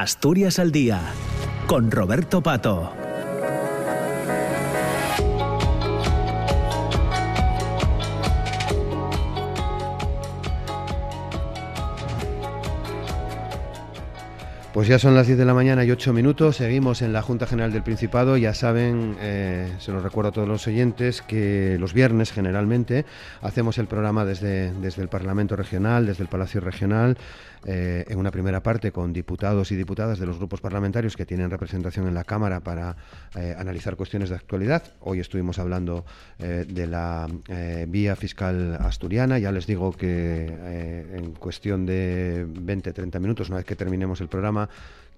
Asturias 0.00 0.58
al 0.58 0.72
Día, 0.72 1.12
con 1.66 1.90
Roberto 1.90 2.42
Pato. 2.42 2.90
Pues 14.72 14.88
ya 14.88 14.98
son 14.98 15.14
las 15.14 15.26
10 15.26 15.36
de 15.36 15.44
la 15.44 15.52
mañana 15.52 15.84
y 15.84 15.90
8 15.90 16.14
minutos. 16.14 16.56
Seguimos 16.56 17.02
en 17.02 17.12
la 17.12 17.20
Junta 17.20 17.46
General 17.46 17.70
del 17.70 17.82
Principado. 17.82 18.38
Ya 18.38 18.54
saben, 18.54 19.16
eh, 19.20 19.70
se 19.78 19.92
lo 19.92 20.00
recuerdo 20.00 20.30
a 20.30 20.32
todos 20.32 20.48
los 20.48 20.66
oyentes, 20.66 21.20
que 21.20 21.76
los 21.78 21.92
viernes 21.92 22.32
generalmente 22.32 23.04
hacemos 23.42 23.76
el 23.76 23.88
programa 23.88 24.24
desde, 24.24 24.72
desde 24.72 25.02
el 25.02 25.08
Parlamento 25.08 25.56
Regional, 25.56 26.06
desde 26.06 26.22
el 26.22 26.30
Palacio 26.30 26.62
Regional, 26.62 27.18
eh, 27.66 28.04
en 28.08 28.18
una 28.18 28.30
primera 28.30 28.62
parte 28.62 28.90
con 28.90 29.12
diputados 29.12 29.70
y 29.70 29.76
diputadas 29.76 30.18
de 30.18 30.26
los 30.26 30.38
grupos 30.38 30.60
parlamentarios 30.60 31.16
que 31.16 31.26
tienen 31.26 31.50
representación 31.50 32.08
en 32.08 32.14
la 32.14 32.24
Cámara 32.24 32.60
para 32.60 32.96
eh, 33.36 33.54
analizar 33.58 33.96
cuestiones 33.96 34.30
de 34.30 34.36
actualidad. 34.36 34.82
Hoy 35.00 35.20
estuvimos 35.20 35.58
hablando 35.58 36.04
eh, 36.38 36.64
de 36.68 36.86
la 36.86 37.28
vía 37.86 38.16
fiscal 38.16 38.76
asturiana. 38.80 39.38
Ya 39.38 39.52
les 39.52 39.66
digo 39.66 39.92
que 39.92 40.46
en 41.12 41.32
cuestión 41.32 41.84
de 41.84 42.46
20-30 42.46 43.20
minutos, 43.20 43.48
una 43.48 43.58
vez 43.58 43.66
que 43.66 43.76
terminemos 43.76 44.20
el 44.20 44.28
programa, 44.28 44.68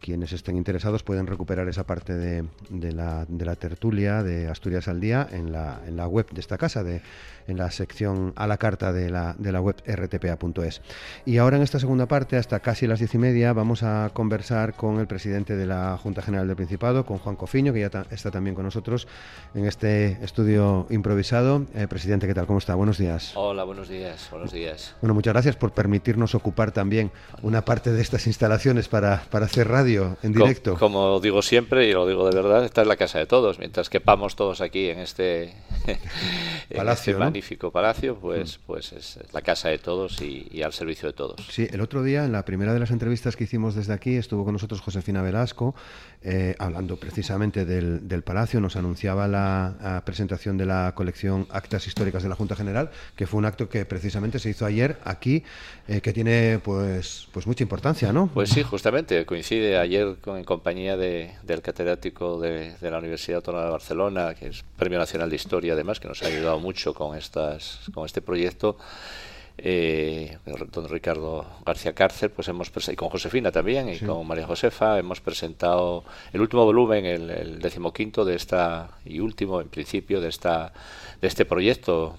quienes 0.03 0.33
estén 0.33 0.57
interesados 0.57 1.05
pueden 1.05 1.29
recuperar 1.29 1.69
esa 1.69 1.87
parte 1.87 2.15
de, 2.15 2.45
la, 2.93 3.25
de, 3.29 3.45
la, 3.45 3.55
tertulia 3.55 4.23
de 4.25 4.49
Asturias 4.49 4.89
al 4.89 5.01
Día 5.01 5.29
en 5.31 5.53
la, 5.53 5.81
en 5.87 5.97
la 5.97 6.09
web 6.09 6.29
de 6.33 6.41
esta 6.41 6.59
casa, 6.59 6.83
de 6.83 7.01
en 7.47 7.57
la 7.57 7.71
sección 7.71 8.33
a 8.37 8.47
la 8.47 8.57
carta 8.57 8.93
de 8.93 9.11
la, 9.11 9.35
de 9.39 9.53
la 9.53 9.61
web 9.61 9.77
rtpa.es. 9.87 10.83
Y 11.25 11.39
ahora 11.39 11.57
en 11.57 11.63
esta 11.63 11.79
segunda 11.79 12.07
parte, 12.07 12.37
hasta 12.37 12.61
casi 12.61 12.87
las 12.87 12.99
diez 12.99 13.15
y 13.15 13.19
media, 13.19 13.53
vamos 13.53 13.83
a 13.83 14.11
conversar 14.13 14.75
con 14.75 14.99
el 14.99 15.07
presidente 15.07 15.57
de 15.57 15.67
la 15.67 15.97
Junta 15.99 16.23
General 16.23 16.47
del 16.47 16.57
Principado, 16.57 17.07
con 17.07 17.19
Juan 17.19 17.37
Cofiño, 17.37 17.73
que 17.73 17.81
ya 17.81 17.91
está 18.11 18.31
también 18.31 18.55
con 18.55 18.65
nosotros 18.65 19.07
en 19.55 19.67
este 19.67 20.19
estudio 20.23 20.87
improvisado. 20.91 21.67
Eh, 21.75 21.87
presidente, 21.89 22.27
¿qué 22.27 22.35
tal? 22.35 22.47
¿Cómo 22.47 22.59
está? 22.59 22.75
Buenos 22.75 22.99
días. 22.99 23.33
Hola, 23.37 23.65
buenos 23.65 23.89
días. 23.89 24.29
Buenos 24.31 24.53
días. 24.53 24.95
Bueno, 25.01 25.15
muchas 25.15 25.33
gracias 25.33 25.57
por 25.57 25.73
permitirnos 25.73 26.35
ocupar 26.35 26.73
también 26.73 27.13
una 27.43 27.65
parte 27.65 27.93
de 27.93 28.03
estas 28.03 28.27
instalaciones 28.27 28.89
para, 28.89 29.23
para 29.31 29.47
hacer 29.47 29.69
radio 29.69 29.92
en 29.97 30.33
directo. 30.33 30.77
Como, 30.79 31.21
digo 31.21 31.43
siempre, 31.43 31.89
y 31.89 31.93
lo 31.93 32.07
digo 32.07 32.29
de 32.29 32.35
verdad, 32.35 32.65
esta 32.65 32.83
es 32.83 32.89
la 32.89 32.97
casa 32.97 33.19
de 33.19 33.27
todos. 33.27 33.59
Mientras 33.59 33.89
que 33.89 33.99
quepamos 33.99 34.37
todos 34.37 34.61
aquí 34.61 34.89
en 34.89 34.99
este, 34.99 35.55
Palacio, 36.75 37.13
este 37.13 37.25
magnífico 37.25 37.71
palacio, 37.71 38.17
pues, 38.17 38.59
mm. 38.59 38.63
pues 38.67 38.93
es 38.93 39.19
la 39.33 39.43
casa 39.43 39.69
de 39.69 39.79
todos 39.79 40.21
y, 40.23 40.63
al 40.63 40.73
servicio 40.73 41.09
de 41.09 41.13
todos. 41.13 41.41
Sí, 41.51 41.69
el 41.71 41.81
otro 41.81 42.03
día, 42.03 42.25
en 42.25 42.33
la 42.33 42.45
primera 42.45 42.73
de 42.73 42.81
las 42.81 42.91
entrevistas 42.91 43.37
que 43.37 43.45
hicimos 43.45 43.75
desde 43.75 43.93
aquí, 43.93 44.17
estuvo 44.17 44.45
con 44.45 44.55
nosotros 44.55 44.81
Josefina 44.81 45.23
Velasco, 45.23 45.75
eh, 46.23 46.55
hablando 46.59 46.97
precisamente 46.97 47.65
del, 47.65 48.09
del, 48.09 48.23
palacio, 48.23 48.61
nos 48.61 48.77
anunciaba 48.77 49.29
la 49.29 50.03
presentación 50.07 50.57
de 50.57 50.67
la 50.67 50.93
colección 50.95 51.47
Actas 51.51 51.87
Históricas 51.87 52.23
de 52.23 52.29
la 52.29 52.37
Junta 52.37 52.57
General, 52.57 52.91
que 53.17 53.27
fue 53.27 53.39
un 53.39 53.45
acto 53.45 53.69
que 53.69 53.85
precisamente 53.85 54.39
se 54.39 54.51
hizo 54.51 54.65
ayer 54.65 54.99
aquí, 55.05 55.43
eh, 55.89 56.01
que 56.01 56.13
tiene 56.13 56.61
pues, 56.63 57.29
pues 57.33 57.47
mucha 57.47 57.63
importancia, 57.63 58.13
¿no? 58.13 58.31
Pues 58.33 58.51
sí, 58.51 58.63
justamente, 58.63 59.25
coincide 59.27 59.79
ayer 59.79 60.17
con, 60.21 60.39
en 60.39 60.45
compañía 60.45 60.97
de, 60.97 61.33
del 61.43 61.63
catedrático 61.63 62.41
de, 62.41 62.75
de 62.81 62.91
la 62.91 62.99
Universidad 62.99 63.37
Autónoma 63.37 63.65
de 63.65 63.71
Barcelona, 63.71 64.35
que 64.35 64.49
es 64.49 64.65
Premio 64.77 64.99
Nacional 64.99 65.31
de 65.31 65.37
Historia, 65.37 65.72
además, 65.73 66.01
que 66.01 66.09
nos 66.09 66.23
ha 66.23 66.27
ayudado 66.27 66.59
mucho 66.59 66.95
con 66.95 67.17
estas, 67.17 67.81
con 67.95 68.07
este 68.07 68.23
proyecto, 68.23 68.77
eh, 69.59 70.39
don 70.73 70.89
Ricardo 70.89 71.47
García 71.65 71.93
Cárcel, 71.93 72.31
pues 72.31 72.49
hemos 72.49 72.73
y 72.89 72.97
con 72.97 73.11
Josefina 73.11 73.53
también 73.53 73.89
y 73.89 73.99
con 73.99 74.27
María 74.27 74.47
Josefa 74.47 74.99
hemos 74.99 75.21
presentado 75.21 76.05
el 76.33 76.41
último 76.41 76.65
volumen, 76.65 77.05
el, 77.05 77.31
el 77.31 77.59
decimoquinto 77.61 78.25
de 78.25 78.35
esta 78.35 78.91
y 79.05 79.21
último 79.21 79.61
en 79.61 79.69
principio 79.69 80.21
de 80.21 80.29
esta 80.29 80.73
de 81.21 81.29
este 81.29 81.45
proyecto 81.45 82.17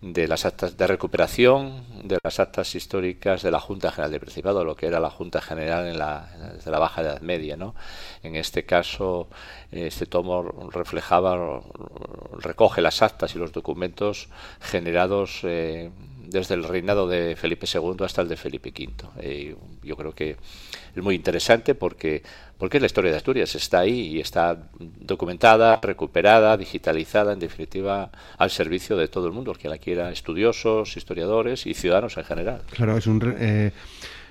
de 0.00 0.28
las 0.28 0.44
actas 0.44 0.76
de 0.76 0.86
recuperación 0.86 1.84
de 2.04 2.18
las 2.22 2.38
actas 2.38 2.74
históricas 2.74 3.42
de 3.42 3.50
la 3.50 3.60
Junta 3.60 3.90
General 3.90 4.10
del 4.10 4.20
Principado, 4.20 4.64
lo 4.64 4.76
que 4.76 4.86
era 4.86 5.00
la 5.00 5.10
Junta 5.10 5.40
General 5.40 5.86
en 5.86 5.98
la, 5.98 6.28
desde 6.54 6.70
la 6.70 6.78
Baja 6.78 7.02
Edad 7.02 7.20
Media. 7.20 7.56
¿no? 7.56 7.74
En 8.22 8.36
este 8.36 8.64
caso, 8.64 9.28
este 9.70 10.06
tomo 10.06 10.70
reflejaba, 10.70 11.62
recoge 12.38 12.80
las 12.80 13.02
actas 13.02 13.34
y 13.34 13.38
los 13.38 13.52
documentos 13.52 14.28
generados 14.60 15.40
eh, 15.44 15.90
desde 16.28 16.54
el 16.54 16.64
reinado 16.64 17.08
de 17.08 17.36
Felipe 17.36 17.66
II 17.72 17.96
hasta 18.00 18.22
el 18.22 18.28
de 18.28 18.36
Felipe 18.36 18.70
V. 18.70 19.08
Eh, 19.20 19.56
yo 19.82 19.96
creo 19.96 20.12
que 20.12 20.36
es 20.94 21.02
muy 21.02 21.14
interesante 21.14 21.74
porque, 21.74 22.22
porque 22.58 22.80
la 22.80 22.86
historia 22.86 23.10
de 23.10 23.16
Asturias 23.18 23.54
está 23.54 23.80
ahí 23.80 24.16
y 24.16 24.20
está 24.20 24.68
documentada, 24.78 25.78
recuperada, 25.82 26.56
digitalizada, 26.56 27.32
en 27.32 27.38
definitiva, 27.38 28.10
al 28.38 28.50
servicio 28.50 28.96
de 28.96 29.08
todo 29.08 29.26
el 29.26 29.32
mundo, 29.32 29.52
el 29.52 29.58
que 29.58 29.68
la 29.68 29.78
quiera, 29.78 30.10
estudiosos, 30.10 30.96
historiadores 30.96 31.66
y 31.66 31.74
ciudadanos 31.74 32.16
en 32.16 32.24
general. 32.24 32.62
Claro, 32.70 32.96
es 32.96 33.06
un... 33.06 33.34
Eh, 33.38 33.72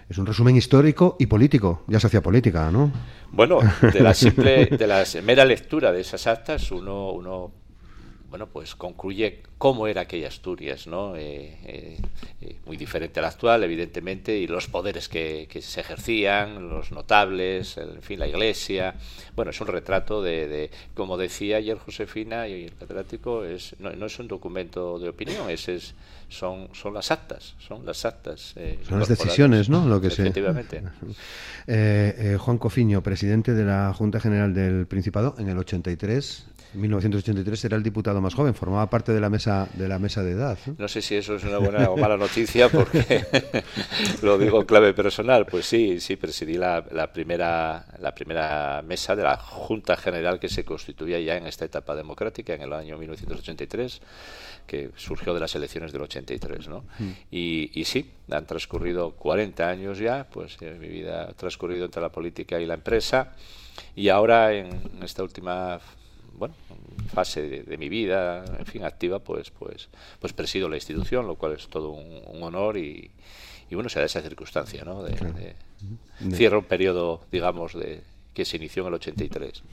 es 0.07 0.19
un 0.19 0.25
resumen 0.27 0.55
histórico 0.55 1.15
y 1.19 1.25
político. 1.25 1.83
Ya 1.87 1.99
se 1.99 2.05
hacía 2.05 2.21
política, 2.21 2.69
¿no? 2.69 2.91
Bueno, 3.31 3.59
de 3.81 4.01
la 4.01 4.13
simple, 4.13 4.67
de 4.67 4.85
la 4.85 5.03
mera 5.23 5.43
lectura 5.45 5.91
de 5.91 6.01
esas 6.01 6.27
actas, 6.27 6.71
uno, 6.71 7.11
uno 7.11 7.51
bueno, 8.35 8.49
pues 8.51 8.75
concluye 8.75 9.43
cómo 9.57 9.87
era 9.87 10.01
aquella 10.01 10.27
Asturias, 10.27 10.87
¿no? 10.87 11.15
Eh, 11.15 11.57
eh, 11.63 11.97
eh, 12.41 12.57
muy 12.65 12.75
diferente 12.75 13.21
a 13.21 13.23
la 13.23 13.29
actual, 13.29 13.63
evidentemente, 13.63 14.37
y 14.37 14.45
los 14.45 14.67
poderes 14.67 15.07
que, 15.07 15.47
se 15.61 15.79
ejercían, 15.79 16.67
los 16.67 16.91
notables, 16.91 17.77
en 17.77 18.01
fin, 18.01 18.19
la 18.19 18.27
Iglesia. 18.27 18.95
Bueno, 19.37 19.51
es 19.51 19.61
un 19.61 19.67
retrato 19.67 20.21
de, 20.21 20.69
como 20.93 21.15
decía 21.15 21.55
ayer 21.55 21.77
Josefina 21.77 22.49
y 22.49 22.65
el 22.65 22.75
catedrático, 22.75 23.45
es, 23.45 23.77
no, 23.79 24.05
es 24.05 24.19
un 24.19 24.27
documento 24.27 24.99
de 24.99 25.07
opinión, 25.07 25.49
es, 25.49 25.69
es 25.69 25.93
son, 26.27 26.67
son 26.73 26.93
las 26.93 27.11
actas, 27.11 27.55
son 27.65 27.85
las 27.85 28.03
actas. 28.03 28.53
son 28.85 28.99
las 28.99 29.07
decisiones, 29.07 29.69
¿no? 29.69 29.87
Lo 29.87 30.01
que 30.01 30.07
Efectivamente. 30.07 30.83
Juan 32.37 32.57
Cofiño, 32.57 33.01
presidente 33.01 33.53
de 33.53 33.63
la 33.63 33.93
Junta 33.93 34.19
General 34.19 34.53
del 34.53 34.87
Principado, 34.87 35.35
en 35.37 35.47
el 35.47 35.57
83 35.57 36.47
en 36.47 36.54
1983 36.75 37.65
era 37.65 37.77
el 37.77 37.83
diputado 37.83 38.21
más 38.21 38.33
joven, 38.33 38.53
formaba 38.53 38.89
parte 38.89 39.13
de 39.13 39.19
la 39.19 39.29
mesa 39.29 39.67
de 39.73 39.87
la 39.87 39.99
mesa 39.99 40.23
de 40.23 40.31
edad. 40.31 40.57
No, 40.77 40.87
sé 40.87 41.01
si 41.01 41.15
eso 41.15 41.35
es 41.35 41.43
una 41.43 41.57
buena 41.57 41.89
o 41.89 41.97
mala 41.97 42.17
noticia 42.17 42.69
porque 42.69 43.25
lo 44.21 44.37
digo 44.37 44.59
en 44.59 44.65
clave 44.65 44.93
personal. 44.93 45.45
Pues 45.45 45.65
sí, 45.65 45.99
sí 45.99 46.15
presidí 46.15 46.57
la, 46.57 46.83
primera 47.13 47.85
la 47.99 48.13
primera 48.13 48.81
mesa 48.81 49.15
de 49.15 49.23
la 49.23 49.37
Junta 49.37 49.95
General 49.97 50.39
que 50.39 50.49
se 50.49 50.65
constituía 50.65 51.19
ya 51.19 51.37
en 51.37 51.47
esta 51.47 51.65
etapa 51.65 51.95
democrática 51.95 52.53
en 52.53 52.61
el 52.61 52.73
año 52.73 52.97
1983 52.97 54.01
que 54.67 54.91
surgió 54.95 55.33
de 55.33 55.39
las 55.39 55.53
elecciones 55.53 55.91
del 55.91 56.01
83, 56.01 56.67
¿no? 56.69 56.85
Mm. 56.97 57.11
Y, 57.29 57.79
y, 57.79 57.85
sí, 57.85 58.09
han 58.31 58.47
transcurrido 58.47 59.11
40 59.11 59.69
años 59.69 59.99
ya, 59.99 60.25
pues 60.31 60.57
eh, 60.61 60.75
mi 60.79 60.87
vida 60.87 61.29
ha 61.29 61.33
transcurrido 61.33 61.85
entre 61.85 62.01
la 62.01 62.09
política 62.09 62.59
y 62.59 62.65
la 62.65 62.73
empresa 62.73 63.33
y 63.95 64.09
ahora 64.09 64.53
en 64.53 64.69
esta 65.03 65.23
última 65.23 65.79
bueno, 66.37 66.55
fase 67.13 67.63
de, 67.63 67.77
mi 67.77 67.89
vida, 67.89 68.45
en 68.59 68.65
fin, 68.65 68.83
activa, 68.83 69.19
pues, 69.19 69.51
pues, 69.51 69.89
pues 70.19 70.33
presido 70.33 70.69
la 70.69 70.75
institución, 70.75 71.27
lo 71.27 71.35
cual 71.35 71.53
es 71.53 71.67
todo 71.67 71.91
un, 71.91 72.43
honor 72.43 72.77
y, 72.77 73.11
y, 73.69 73.75
bueno, 73.75 73.89
se 73.89 73.99
da 73.99 74.05
esa 74.05 74.21
circunstancia, 74.21 74.83
¿no? 74.83 75.03
De, 75.03 75.55
cierro 76.33 76.59
un 76.59 76.65
periodo, 76.65 77.21
digamos, 77.31 77.73
de 77.73 78.01
que 78.33 78.45
se 78.45 78.57
inició 78.57 78.83
en 78.83 78.89
el 78.89 78.93
83. 78.95 79.63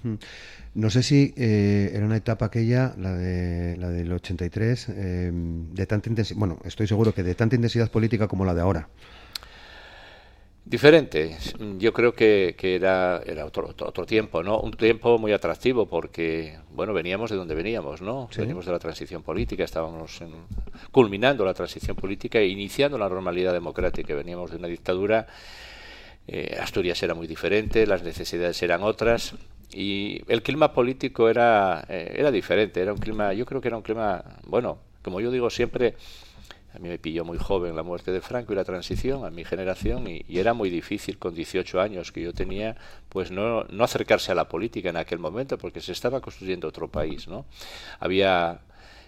No 0.75 0.89
sé 0.89 1.03
si 1.03 1.35
eh, 1.37 1.91
era 1.93 2.07
una 2.07 2.17
etapa 2.17 2.47
aquella, 2.47 2.95
la 2.97 3.13
de 3.13 3.77
la 3.77 3.91
del 3.91 4.11
83, 4.13 4.89
eh, 4.89 5.31
de 5.33 5.87
tanta 5.87 6.09
intensidad, 6.09 6.39
bueno, 6.39 6.59
estoy 6.65 6.87
seguro 6.87 7.13
que 7.13 7.25
de 7.25 7.35
tanta 7.35 7.57
intensidad 7.57 7.91
política 7.91 8.29
como 8.29 8.45
la 8.45 8.55
de 8.55 8.61
ahora. 8.61 8.89
Diferente. 10.65 11.37
Yo 11.79 11.93
creo 11.93 12.15
que, 12.15 12.55
que 12.57 12.77
era, 12.77 13.21
era 13.27 13.45
otro, 13.45 13.69
otro, 13.69 14.07
tiempo, 14.07 14.45
¿no? 14.45 14.61
Un 14.61 14.71
tiempo 14.71 15.19
muy 15.19 15.33
atractivo 15.33 15.87
porque, 15.87 16.57
bueno, 16.71 16.93
veníamos 16.93 17.31
de 17.31 17.37
donde 17.37 17.55
veníamos, 17.55 18.01
¿no? 18.01 18.29
Veníamos 18.37 18.65
de 18.67 18.73
la 18.73 18.79
transición 18.79 19.23
política, 19.25 19.65
estábamos 19.65 20.21
culminando 20.93 21.45
la 21.45 21.53
transición 21.53 21.97
política 21.97 22.39
e 22.39 22.47
iniciando 22.47 22.97
la 22.97 23.09
normalidad 23.09 23.53
democrática. 23.53 24.15
Veníamos 24.15 24.53
de 24.53 24.57
una 24.59 24.69
dictadura. 24.69 25.27
Eh, 26.29 26.57
Asturias 26.61 27.03
era 27.03 27.15
muy 27.15 27.27
diferente, 27.27 27.85
las 27.85 28.05
necesidades 28.05 28.63
eran 28.63 28.85
otras 28.85 29.35
y 29.75 30.23
el 30.29 30.43
clima 30.43 30.73
político 30.73 31.29
era, 31.29 31.85
eh, 31.89 32.15
era 32.17 32.31
diferente. 32.31 32.81
Era 32.81 32.93
un 32.93 32.99
clima, 32.99 33.33
yo 33.33 33.45
creo 33.47 33.61
que 33.61 33.69
era 33.69 33.77
un 33.77 33.83
clima, 33.83 34.23
bueno, 34.47 34.79
como 35.03 35.21
yo 35.21 35.33
digo 35.33 35.51
siempre, 35.51 35.97
a 36.75 36.79
mí 36.79 36.89
me 36.89 36.99
pilló 36.99 37.25
muy 37.25 37.39
joven 37.39 37.77
la 37.77 37.83
muerte 37.83 38.13
de 38.13 38.21
Franco 38.21 38.53
y 38.53 38.57
la 38.57 38.65
transición 38.65 39.25
a 39.25 39.31
mi 39.31 39.45
generación 39.45 40.07
y, 40.09 40.25
era 40.29 40.55
muy 40.55 40.71
difícil 40.71 41.19
con 41.19 41.35
18 41.35 41.81
años 41.81 42.11
que 42.13 42.23
yo 42.23 42.33
tenía 42.33 42.77
pues 43.09 43.31
no, 43.31 43.67
acercarse 43.81 44.33
a 44.33 44.35
la 44.35 44.49
política 44.49 44.91
en 44.91 44.97
aquel 44.97 45.19
momento 45.19 45.59
porque 45.59 45.81
se 45.81 45.93
estaba 45.93 46.21
construyendo 46.21 46.69
otro 46.69 46.89
país, 46.89 47.29
¿no? 47.29 47.45
Había 48.01 48.61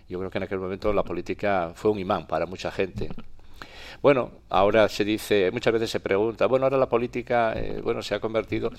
yo 0.08 0.18
creo 0.18 0.30
que 0.30 0.38
en 0.38 0.44
aquel 0.44 0.58
momento 0.58 0.92
la 0.92 1.02
política 1.02 1.72
fue 1.74 1.90
un 1.90 1.98
imán 1.98 2.26
para 2.26 2.44
mucha 2.44 2.70
gente. 2.70 3.08
bueno, 4.02 4.32
ahora 4.50 4.88
se 4.88 5.04
dice, 5.04 5.50
muchas 5.50 5.72
veces 5.72 5.90
se 5.90 6.00
pregunta, 6.00 6.46
bueno, 6.46 6.66
ahora 6.66 6.76
la 6.76 6.88
política, 6.88 7.54
eh, 7.56 7.80
bueno, 7.82 8.02
se 8.02 8.14
ha 8.14 8.20
convertido 8.20 8.70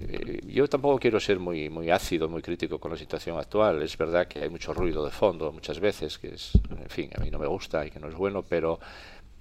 eh, 0.00 0.40
yo 0.46 0.68
tampoco 0.68 0.98
quiero 0.98 1.18
ser 1.18 1.38
muy, 1.38 1.68
muy 1.68 1.90
ácido, 1.90 2.28
muy 2.28 2.42
crítico 2.42 2.78
con 2.78 2.90
la 2.90 2.96
situación 2.96 3.38
actual. 3.38 3.82
Es 3.82 3.96
verdad 3.96 4.28
que 4.28 4.40
hay 4.40 4.48
mucho 4.48 4.72
ruido 4.72 5.04
de 5.04 5.10
fondo 5.10 5.52
muchas 5.52 5.80
veces, 5.80 6.18
que 6.18 6.34
es, 6.34 6.52
en 6.70 6.88
fin, 6.88 7.10
a 7.16 7.20
mí 7.20 7.30
no 7.30 7.38
me 7.38 7.46
gusta 7.46 7.84
y 7.86 7.90
que 7.90 7.98
no 7.98 8.08
es 8.08 8.14
bueno, 8.14 8.42
pero, 8.42 8.78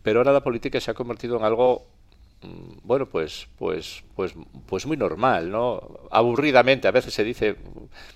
pero 0.01 0.19
ahora 0.19 0.31
la 0.31 0.43
política 0.43 0.79
se 0.79 0.91
ha 0.91 0.93
convertido 0.93 1.37
en 1.37 1.43
algo 1.43 1.85
mm, 2.41 2.79
bueno, 2.83 3.05
pues, 3.07 3.47
pues, 3.57 4.03
pues, 4.15 4.33
pues 4.65 4.85
muy 4.85 4.97
normal, 4.97 5.51
¿no? 5.51 5.81
Aburridamente, 6.11 6.87
a 6.87 6.91
veces 6.91 7.13
se 7.13 7.23
dice 7.23 7.55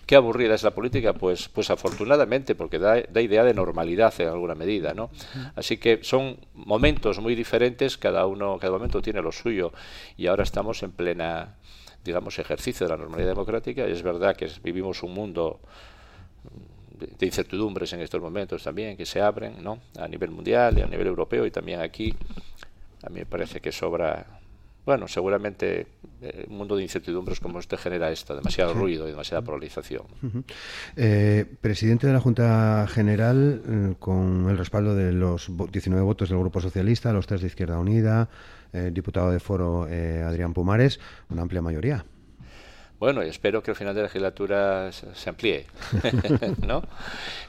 qué 0.05 0.15
aburrida 0.15 0.55
es 0.55 0.63
la 0.63 0.71
política, 0.71 1.13
pues, 1.13 1.49
pues 1.49 1.69
afortunadamente, 1.69 2.55
porque 2.55 2.79
da, 2.79 3.01
da 3.01 3.21
idea 3.21 3.43
de 3.43 3.53
normalidad 3.53 4.13
en 4.19 4.29
alguna 4.29 4.55
medida, 4.55 4.93
¿no? 4.93 5.11
Así 5.55 5.77
que 5.77 5.99
son 6.03 6.37
momentos 6.53 7.19
muy 7.19 7.35
diferentes, 7.35 7.97
cada 7.97 8.25
uno, 8.25 8.57
cada 8.59 8.73
momento 8.73 9.01
tiene 9.01 9.21
lo 9.21 9.31
suyo, 9.31 9.73
y 10.17 10.27
ahora 10.27 10.43
estamos 10.43 10.81
en 10.83 10.91
plena 10.91 11.55
digamos, 12.03 12.37
ejercicio 12.39 12.85
de 12.85 12.91
la 12.91 12.97
normalidad 12.97 13.29
democrática. 13.29 13.85
Es 13.85 14.01
verdad 14.01 14.35
que 14.35 14.49
vivimos 14.63 15.03
un 15.03 15.13
mundo 15.13 15.59
de 17.17 17.25
incertidumbres 17.25 17.93
en 17.93 18.01
estos 18.01 18.21
momentos 18.21 18.63
también 18.63 18.95
que 18.95 19.05
se 19.05 19.21
abren 19.21 19.63
¿no? 19.63 19.79
a 19.97 20.07
nivel 20.07 20.29
mundial 20.29 20.77
y 20.77 20.81
a 20.81 20.87
nivel 20.87 21.07
europeo 21.07 21.45
y 21.45 21.51
también 21.51 21.81
aquí. 21.81 22.13
A 23.03 23.09
mí 23.09 23.19
me 23.19 23.25
parece 23.25 23.59
que 23.59 23.71
sobra, 23.71 24.39
bueno, 24.85 25.07
seguramente 25.07 25.87
eh, 26.21 26.45
un 26.47 26.57
mundo 26.57 26.75
de 26.75 26.83
incertidumbres 26.83 27.39
como 27.39 27.59
este 27.59 27.77
genera 27.77 28.11
esto, 28.11 28.35
demasiado 28.35 28.73
ruido 28.73 29.07
y 29.07 29.11
demasiada 29.11 29.41
polarización. 29.41 30.03
Eh, 30.95 31.45
presidente 31.61 32.05
de 32.05 32.13
la 32.13 32.19
Junta 32.19 32.87
General, 32.87 33.61
eh, 33.67 33.95
con 33.97 34.47
el 34.49 34.57
respaldo 34.57 34.95
de 34.95 35.11
los 35.13 35.51
19 35.71 36.03
votos 36.03 36.29
del 36.29 36.37
Grupo 36.37 36.61
Socialista, 36.61 37.11
los 37.11 37.25
tres 37.25 37.41
de 37.41 37.47
Izquierda 37.47 37.79
Unida, 37.79 38.29
eh, 38.71 38.91
diputado 38.93 39.31
de 39.31 39.39
Foro 39.39 39.83
Adrián 39.83 40.53
Pumares, 40.53 40.99
una 41.29 41.41
amplia 41.41 41.61
mayoría. 41.61 42.05
Bueno, 42.99 43.23
espero 43.23 43.63
que 43.63 43.71
al 43.71 43.75
final 43.75 43.95
de 43.95 44.01
la 44.01 44.07
legislatura 44.07 44.91
se 44.91 45.29
amplíe, 45.29 45.65
¿no? 46.67 46.83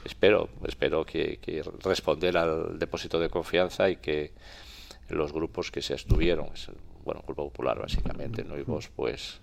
espero, 0.03 0.49
espero 0.65 1.05
que, 1.05 1.39
responder 1.83 2.37
al 2.37 2.79
depósito 2.79 3.19
de 3.19 3.29
confianza 3.29 3.87
y 3.87 3.97
que 3.97 4.31
los 5.09 5.31
grupos 5.31 5.69
que 5.69 5.83
se 5.83 5.93
estuvieron, 5.93 6.49
bueno, 7.03 7.21
Grupo 7.25 7.49
Popular 7.49 7.79
básicamente, 7.79 8.43
¿no? 8.43 8.57
Y 8.57 8.63
vos, 8.63 8.89
pues, 8.95 9.39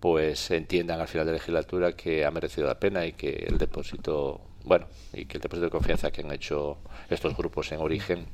pues 0.00 0.50
entiendan 0.50 1.00
al 1.00 1.08
final 1.08 1.26
de 1.26 1.32
la 1.32 1.38
legislatura 1.38 1.92
que 1.92 2.24
ha 2.24 2.30
merecido 2.30 2.66
la 2.66 2.78
pena 2.78 3.06
y 3.06 3.12
que 3.12 3.30
el 3.48 3.58
depósito, 3.58 4.40
bueno, 4.64 4.86
y 5.12 5.24
que 5.26 5.38
el 5.38 5.42
depósito 5.42 5.66
de 5.66 5.70
confianza 5.70 6.10
que 6.10 6.22
han 6.22 6.32
hecho 6.32 6.78
estos 7.10 7.36
grupos 7.36 7.72
en 7.72 7.80
origen 7.80 8.26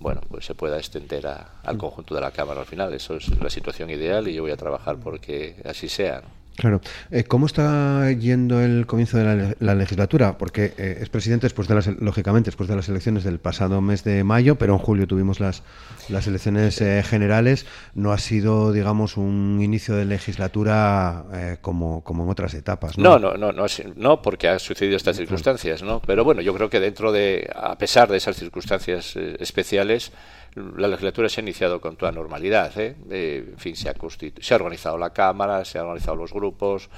bueno, 0.00 0.20
pues 0.28 0.44
se 0.44 0.54
pueda 0.54 0.76
extender 0.76 1.26
al 1.26 1.78
conjunto 1.78 2.14
de 2.14 2.20
la 2.20 2.30
Cámara 2.30 2.60
al 2.60 2.66
final. 2.66 2.92
Eso 2.94 3.16
es 3.16 3.28
la 3.40 3.50
situación 3.50 3.90
ideal 3.90 4.26
y 4.28 4.34
yo 4.34 4.42
voy 4.42 4.50
a 4.50 4.56
trabajar 4.56 4.98
porque 4.98 5.56
así 5.64 5.88
sea. 5.88 6.22
Claro. 6.56 6.80
Eh, 7.10 7.24
¿Cómo 7.24 7.46
está 7.46 8.12
yendo 8.12 8.60
el 8.60 8.86
comienzo 8.86 9.18
de 9.18 9.56
la, 9.58 9.74
legislatura? 9.74 10.38
Porque 10.38 10.72
eh, 10.78 10.98
es 11.00 11.08
presidente 11.08 11.46
después 11.46 11.66
de 11.66 11.74
las, 11.74 11.86
lógicamente, 11.86 12.48
después 12.48 12.68
de 12.68 12.76
las 12.76 12.88
elecciones 12.88 13.24
del 13.24 13.40
pasado 13.40 13.80
mes 13.80 14.04
de 14.04 14.22
mayo, 14.22 14.54
pero 14.56 14.74
en 14.74 14.78
julio 14.78 15.08
tuvimos 15.08 15.40
las, 15.40 15.64
las 16.08 16.28
elecciones 16.28 16.80
eh, 16.80 17.02
generales. 17.02 17.66
No 17.94 18.12
ha 18.12 18.18
sido, 18.18 18.72
digamos, 18.72 19.16
un 19.16 19.60
inicio 19.62 19.96
de 19.96 20.04
legislatura 20.04 21.24
como, 21.60 22.02
como 22.04 22.24
en 22.24 22.30
otras 22.30 22.54
etapas. 22.54 22.96
¿no? 22.98 23.18
No, 23.18 23.36
no, 23.36 23.52
no, 23.52 23.66
no, 23.96 24.22
porque 24.22 24.48
ha 24.48 24.58
sucedido 24.58 24.96
estas 24.96 25.16
circunstancias, 25.16 25.82
¿no? 25.82 26.00
Pero 26.00 26.22
bueno, 26.22 26.40
yo 26.40 26.54
creo 26.54 26.70
que 26.70 26.78
dentro 26.78 27.10
de, 27.10 27.50
a 27.54 27.76
pesar 27.78 28.08
de 28.08 28.18
esas 28.18 28.36
circunstancias 28.36 29.16
especiales, 29.16 30.12
la 30.54 30.88
legislatura 30.88 31.28
se 31.28 31.40
ha 31.40 31.42
iniciado 31.42 31.80
con 31.80 31.96
toda 31.96 32.12
normalidad. 32.12 32.72
¿eh? 32.78 32.96
en 33.10 33.58
fin, 33.58 33.76
se 33.76 33.88
ha, 33.88 33.94
se 34.40 34.54
ha 34.54 34.56
organizado 34.56 34.98
la 34.98 35.10
Cámara, 35.10 35.64
se 35.64 35.78
han 35.78 35.86
organizado 35.86 36.16
los 36.16 36.32
grupos 36.32 36.88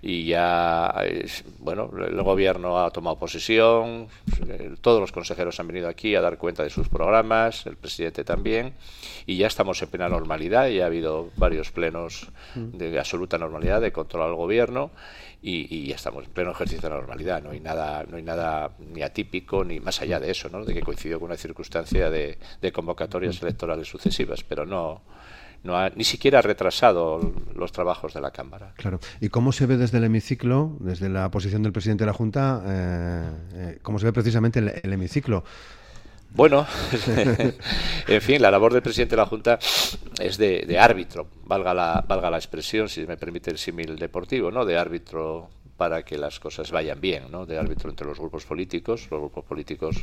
y 0.00 0.26
ya, 0.26 0.94
bueno, 1.58 1.90
el 2.06 2.22
gobierno 2.22 2.84
ha 2.84 2.90
tomado 2.90 3.16
posesión, 3.16 4.08
todos 4.80 5.00
los 5.00 5.12
consejeros 5.12 5.58
han 5.60 5.68
venido 5.68 5.88
aquí 5.88 6.14
a 6.14 6.20
dar 6.20 6.38
cuenta 6.38 6.62
de 6.62 6.70
sus 6.70 6.88
programas, 6.88 7.66
el 7.66 7.76
presidente 7.76 8.24
también, 8.24 8.74
y 9.26 9.36
ya 9.36 9.46
estamos 9.46 9.80
en 9.82 9.88
plena 9.88 10.08
normalidad. 10.08 10.68
y 10.68 10.80
ha 10.80 10.86
habido 10.86 11.30
varios 11.36 11.70
plenos 11.70 12.28
de 12.54 12.98
absoluta 12.98 13.38
normalidad 13.38 13.80
de 13.80 13.92
control 13.92 14.22
al 14.22 14.34
gobierno 14.34 14.90
y, 15.46 15.86
ya 15.86 15.96
estamos 15.96 16.24
en 16.24 16.30
pleno 16.30 16.52
ejercicio 16.52 16.88
de 16.88 16.94
la 16.94 17.00
normalidad. 17.00 17.42
No 17.42 17.50
hay 17.50 17.60
nada, 17.60 18.04
no 18.08 18.16
hay 18.16 18.22
nada 18.22 18.70
ni 18.78 19.02
atípico 19.02 19.62
ni 19.62 19.78
más 19.78 20.00
allá 20.00 20.18
de 20.18 20.30
eso, 20.30 20.48
¿no? 20.48 20.64
de 20.64 20.72
que 20.72 20.80
coincidió 20.80 21.20
con 21.20 21.26
una 21.26 21.36
circunstancia 21.36 22.08
de, 22.08 22.38
convocatorias 22.94 23.42
electorales 23.42 23.88
sucesivas, 23.88 24.44
pero 24.44 24.64
no, 24.64 25.02
no 25.64 25.76
ha, 25.76 25.90
ni 25.90 26.04
siquiera 26.04 26.38
ha 26.38 26.42
retrasado 26.42 27.20
los 27.54 27.72
trabajos 27.72 28.14
de 28.14 28.20
la 28.20 28.30
Cámara. 28.30 28.72
Claro. 28.76 29.00
¿Y 29.20 29.28
cómo 29.28 29.52
se 29.52 29.66
ve 29.66 29.76
desde 29.76 29.98
el 29.98 30.04
hemiciclo, 30.04 30.76
desde 30.80 31.08
la 31.08 31.30
posición 31.30 31.62
del 31.62 31.72
presidente 31.72 32.04
de 32.04 32.06
la 32.06 32.12
Junta, 32.12 32.62
eh, 32.66 33.30
eh, 33.54 33.78
cómo 33.82 33.98
se 33.98 34.06
ve 34.06 34.12
precisamente 34.12 34.60
el 34.60 34.92
hemiciclo? 34.92 35.44
Bueno, 36.30 36.66
en 38.08 38.20
fin, 38.20 38.42
la 38.42 38.50
labor 38.50 38.72
del 38.72 38.82
presidente 38.82 39.14
de 39.14 39.22
la 39.22 39.26
Junta 39.26 39.58
es 40.20 40.36
de, 40.36 40.78
árbitro, 40.80 41.28
valga 41.44 41.72
la, 41.72 42.04
valga 42.06 42.28
la 42.30 42.38
expresión, 42.38 42.88
si 42.88 43.06
me 43.06 43.16
permite 43.16 43.50
el 43.50 43.58
símil 43.58 43.96
deportivo, 43.96 44.50
¿no? 44.50 44.64
De 44.64 44.76
árbitro 44.76 45.48
para 45.76 46.04
que 46.04 46.16
las 46.16 46.38
cosas 46.38 46.70
vayan 46.70 47.00
bien, 47.00 47.30
¿no? 47.30 47.46
De 47.46 47.58
árbitro 47.58 47.90
entre 47.90 48.06
los 48.06 48.18
grupos 48.18 48.44
políticos. 48.44 49.08
Los 49.10 49.20
grupos 49.20 49.44
políticos 49.44 49.96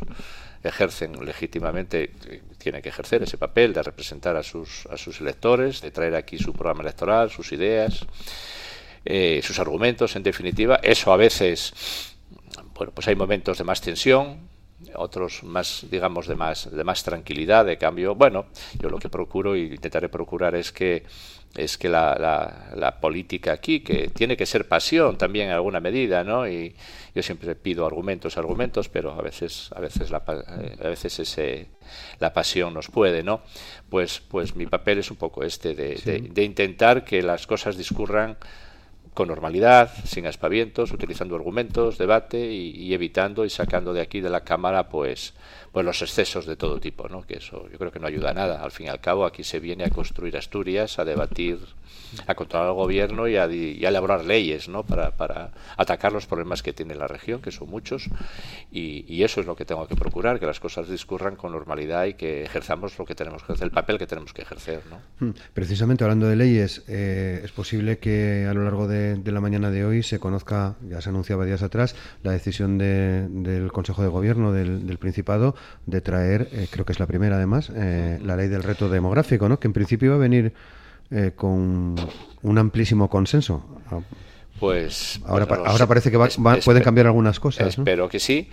ejercen 0.63 1.25
legítimamente, 1.25 2.11
tienen 2.57 2.81
que 2.81 2.89
ejercer 2.89 3.23
ese 3.23 3.37
papel 3.37 3.73
de 3.73 3.81
representar 3.81 4.35
a 4.35 4.43
sus, 4.43 4.85
a 4.87 4.97
sus 4.97 5.21
electores, 5.21 5.81
de 5.81 5.91
traer 5.91 6.15
aquí 6.15 6.37
su 6.37 6.53
programa 6.53 6.81
electoral, 6.81 7.29
sus 7.29 7.51
ideas, 7.53 8.05
eh, 9.05 9.39
sus 9.43 9.59
argumentos, 9.59 10.15
en 10.15 10.23
definitiva. 10.23 10.79
Eso 10.83 11.13
a 11.13 11.17
veces, 11.17 11.73
bueno, 12.75 12.91
pues 12.93 13.07
hay 13.07 13.15
momentos 13.15 13.57
de 13.57 13.63
más 13.63 13.79
tensión, 13.79 14.50
otros 14.95 15.43
más, 15.43 15.85
digamos, 15.89 16.27
de 16.27 16.35
más, 16.35 16.69
de 16.71 16.83
más 16.83 17.03
tranquilidad, 17.03 17.65
de 17.65 17.77
cambio. 17.77 18.15
Bueno, 18.15 18.45
yo 18.79 18.89
lo 18.89 18.99
que 18.99 19.09
procuro 19.09 19.55
y 19.55 19.73
intentaré 19.73 20.09
procurar 20.09 20.55
es 20.55 20.71
que 20.71 21.03
es 21.55 21.77
que 21.77 21.89
la, 21.89 22.71
la, 22.75 22.99
política 23.01 23.51
aquí, 23.51 23.81
que 23.81 24.07
tiene 24.07 24.37
que 24.37 24.45
ser 24.45 24.67
pasión 24.67 25.17
también 25.17 25.47
en 25.47 25.53
alguna 25.53 25.81
medida, 25.81 26.23
¿no? 26.23 26.47
Y 26.47 26.73
yo 27.13 27.21
siempre 27.21 27.55
pido 27.55 27.85
argumentos, 27.85 28.37
argumentos, 28.37 28.87
pero 28.87 29.11
a 29.11 29.21
veces, 29.21 29.69
a 29.75 29.81
veces, 29.81 30.11
la, 30.11 30.23
a 30.25 30.87
veces 30.87 31.19
ese, 31.19 31.67
la 32.19 32.31
pasión 32.31 32.73
nos 32.73 32.87
puede, 32.87 33.21
¿no? 33.21 33.41
Pues, 33.89 34.21
pues 34.21 34.55
mi 34.55 34.65
papel 34.65 34.99
es 34.99 35.11
un 35.11 35.17
poco 35.17 35.43
este, 35.43 35.75
de, 35.75 36.29
de 36.31 36.43
intentar 36.43 37.03
que 37.03 37.21
las 37.21 37.45
cosas 37.47 37.75
discurran 37.75 38.37
con 39.13 39.27
normalidad, 39.27 39.91
sin 40.05 40.25
aspavientos, 40.25 40.91
utilizando 40.91 41.35
argumentos, 41.35 41.97
debate 41.97 42.51
y, 42.51 42.93
evitando 42.93 43.45
y 43.45 43.49
sacando 43.49 43.93
de 43.93 44.01
aquí 44.01 44.21
de 44.21 44.29
la 44.29 44.41
cámara 44.41 44.89
pues 44.89 45.33
pues 45.71 45.85
los 45.85 46.01
excesos 46.01 46.45
de 46.45 46.55
todo 46.55 46.79
tipo, 46.79 47.07
¿no? 47.07 47.21
Que 47.21 47.37
eso 47.37 47.69
yo 47.71 47.77
creo 47.77 47.91
que 47.91 47.99
no 47.99 48.07
ayuda 48.07 48.31
a 48.31 48.33
nada. 48.33 48.63
Al 48.63 48.71
fin 48.71 48.87
y 48.87 48.89
al 48.89 48.99
cabo 48.99 49.25
aquí 49.25 49.43
se 49.43 49.59
viene 49.59 49.85
a 49.85 49.89
construir 49.89 50.35
Asturias, 50.35 50.99
a 50.99 51.05
debatir, 51.05 51.59
a 52.27 52.35
controlar 52.35 52.69
al 52.69 52.73
gobierno 52.73 53.27
y 53.27 53.37
a, 53.37 53.45
elaborar 53.45 54.25
leyes, 54.25 54.67
¿no? 54.67 54.83
Para, 54.83 55.11
para, 55.11 55.51
atacar 55.77 56.11
los 56.11 56.25
problemas 56.25 56.61
que 56.61 56.73
tiene 56.73 56.95
la 56.95 57.07
región, 57.07 57.41
que 57.41 57.51
son 57.51 57.69
muchos, 57.69 58.09
y, 58.71 59.21
eso 59.21 59.39
es 59.39 59.45
lo 59.45 59.55
que 59.55 59.65
tengo 59.65 59.87
que 59.87 59.95
procurar, 59.95 60.39
que 60.39 60.47
las 60.47 60.59
cosas 60.59 60.89
discurran 60.89 61.35
con 61.35 61.51
normalidad 61.51 62.05
y 62.05 62.15
que 62.15 62.43
ejerzamos 62.43 62.97
lo 62.97 63.05
que 63.05 63.13
tenemos 63.13 63.43
que 63.43 63.53
hacer, 63.53 63.65
el 63.65 63.71
papel 63.71 63.99
que 63.99 64.07
tenemos 64.07 64.33
que 64.33 64.41
ejercer, 64.41 64.81
¿no? 64.89 64.99
Hmm. 65.19 65.33
Precisamente 65.53 66.03
hablando 66.03 66.27
de 66.27 66.35
leyes, 66.35 66.83
eh, 66.87 67.41
es 67.43 67.51
posible 67.51 67.99
que 67.99 68.47
a 68.49 68.53
lo 68.53 68.63
largo 68.63 68.87
de, 68.87 69.21
la 69.23 69.39
mañana 69.39 69.69
de 69.69 69.85
hoy 69.85 70.01
se 70.01 70.19
conozca, 70.19 70.75
ya 70.89 70.99
se 71.01 71.09
anunciaba 71.09 71.45
días 71.45 71.61
atrás, 71.61 71.95
la 72.23 72.31
decisión 72.31 72.77
del 72.79 73.71
Consejo 73.71 74.01
de 74.01 74.09
Gobierno 74.09 74.51
del 74.51 74.97
Principado 74.97 75.55
de 75.85 76.01
traer, 76.01 76.49
eh, 76.51 76.67
creo 76.69 76.85
que 76.85 76.93
es 76.93 76.99
la 76.99 77.07
primera 77.07 77.35
además, 77.35 77.71
eh, 77.75 78.19
la 78.23 78.35
ley 78.35 78.47
del 78.47 78.63
reto 78.63 78.89
demográfico, 78.89 79.49
¿no? 79.49 79.59
que 79.59 79.67
en 79.67 79.73
principio 79.73 80.07
iba 80.07 80.15
a 80.15 80.19
venir 80.19 80.53
eh, 81.09 81.31
con 81.35 81.95
un 82.41 82.57
amplísimo 82.57 83.09
consenso. 83.09 83.65
Pues 84.59 85.19
ahora, 85.25 85.47
ahora 85.65 85.87
parece 85.87 86.11
que 86.11 86.17
pueden 86.17 86.83
cambiar 86.83 87.07
algunas 87.07 87.39
cosas. 87.39 87.67
Espero 87.67 88.07
que 88.09 88.19
sí. 88.19 88.49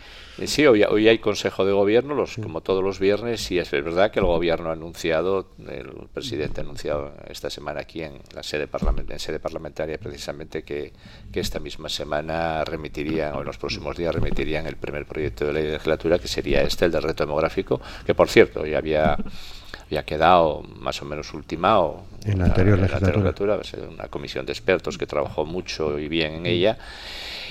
Sí, 0.47 0.65
hoy, 0.67 0.85
hoy, 0.85 1.09
hay 1.09 1.19
Consejo 1.19 1.67
de 1.67 1.73
Gobierno, 1.73 2.15
los, 2.15 2.37
como 2.37 2.61
todos 2.61 2.83
los 2.83 3.01
viernes, 3.01 3.51
y 3.51 3.59
es 3.59 3.71
verdad 3.73 4.13
que 4.13 4.21
el 4.21 4.27
Gobierno 4.27 4.71
ha 4.71 4.73
anunciado, 4.73 5.49
el 5.67 5.91
presidente 6.15 6.61
ha 6.61 6.65
anunciado 6.65 7.13
esta 7.29 7.51
semana 7.51 7.81
aquí 7.81 8.03
en 8.03 8.21
la 8.35 8.45
sede, 8.45 8.69
en 9.09 9.19
sede 9.19 9.41
parlamentaria 9.41 9.99
precisamente 9.99 10.63
que, 10.63 10.93
que, 11.33 11.41
esta 11.41 11.59
misma 11.59 11.89
semana 11.89 12.65
remitirían, 12.65 13.35
o 13.35 13.41
en 13.41 13.47
los 13.47 13.59
próximos 13.59 13.97
días 13.97 14.15
remitirían 14.15 14.67
el 14.69 14.77
primer 14.77 15.07
proyecto 15.07 15.45
de 15.45 15.53
ley 15.53 15.65
de 15.65 15.73
legislatura, 15.73 16.21
que 16.21 16.29
sería 16.29 16.63
este, 16.63 16.85
el 16.85 16.93
del 16.93 17.03
reto 17.03 17.25
demográfico, 17.25 17.81
que 18.07 18.15
por 18.15 18.29
cierto 18.29 18.65
ya 18.65 18.79
había 18.79 19.17
había 19.89 20.05
quedado 20.05 20.63
más 20.77 21.01
o 21.03 21.07
menos 21.07 21.33
ultimado 21.33 22.05
en 22.25 22.39
la 22.39 22.47
anterior 22.47 22.79
legislatura. 22.79 23.59
una 23.89 24.09
comisión 24.09 24.45
de 24.45 24.53
expertos 24.53 24.99
que 24.99 25.07
trabajó 25.07 25.45
mucho 25.45 25.99
y 25.99 26.09
bien 26.09 26.35
en 26.35 26.47
ella 26.47 26.79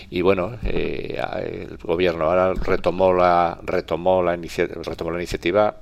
y 0.10 0.22
bueno, 0.22 0.58
eh, 0.64 1.22
el 1.44 1.78
gobierno 1.78 2.26
ahora 2.26 2.54
retomó 2.54 3.14
la 3.14 3.58
retomó 3.64 4.24
la, 4.24 4.36
retomó 4.36 5.12
la 5.12 5.18
iniciativa 5.18 5.76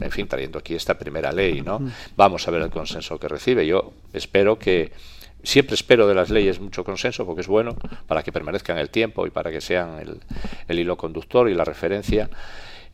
en 0.00 0.10
fin, 0.10 0.26
trayendo 0.26 0.58
aquí 0.58 0.74
esta 0.74 0.96
primera 0.96 1.32
ley, 1.32 1.60
¿no? 1.60 1.82
Vamos 2.16 2.48
a 2.48 2.50
ver 2.50 2.62
el 2.62 2.70
consenso 2.70 3.18
que 3.18 3.28
recibe. 3.28 3.66
Yo 3.66 3.92
espero 4.14 4.58
que 4.58 4.90
Siempre 5.42 5.74
espero 5.74 6.06
de 6.06 6.14
las 6.14 6.28
leyes 6.28 6.60
mucho 6.60 6.84
consenso 6.84 7.24
porque 7.24 7.40
es 7.40 7.46
bueno 7.46 7.74
para 8.06 8.22
que 8.22 8.30
permanezcan 8.30 8.76
el 8.76 8.90
tiempo 8.90 9.26
y 9.26 9.30
para 9.30 9.50
que 9.50 9.62
sean 9.62 9.98
el, 9.98 10.20
el 10.68 10.78
hilo 10.78 10.98
conductor 10.98 11.48
y 11.48 11.54
la 11.54 11.64
referencia 11.64 12.28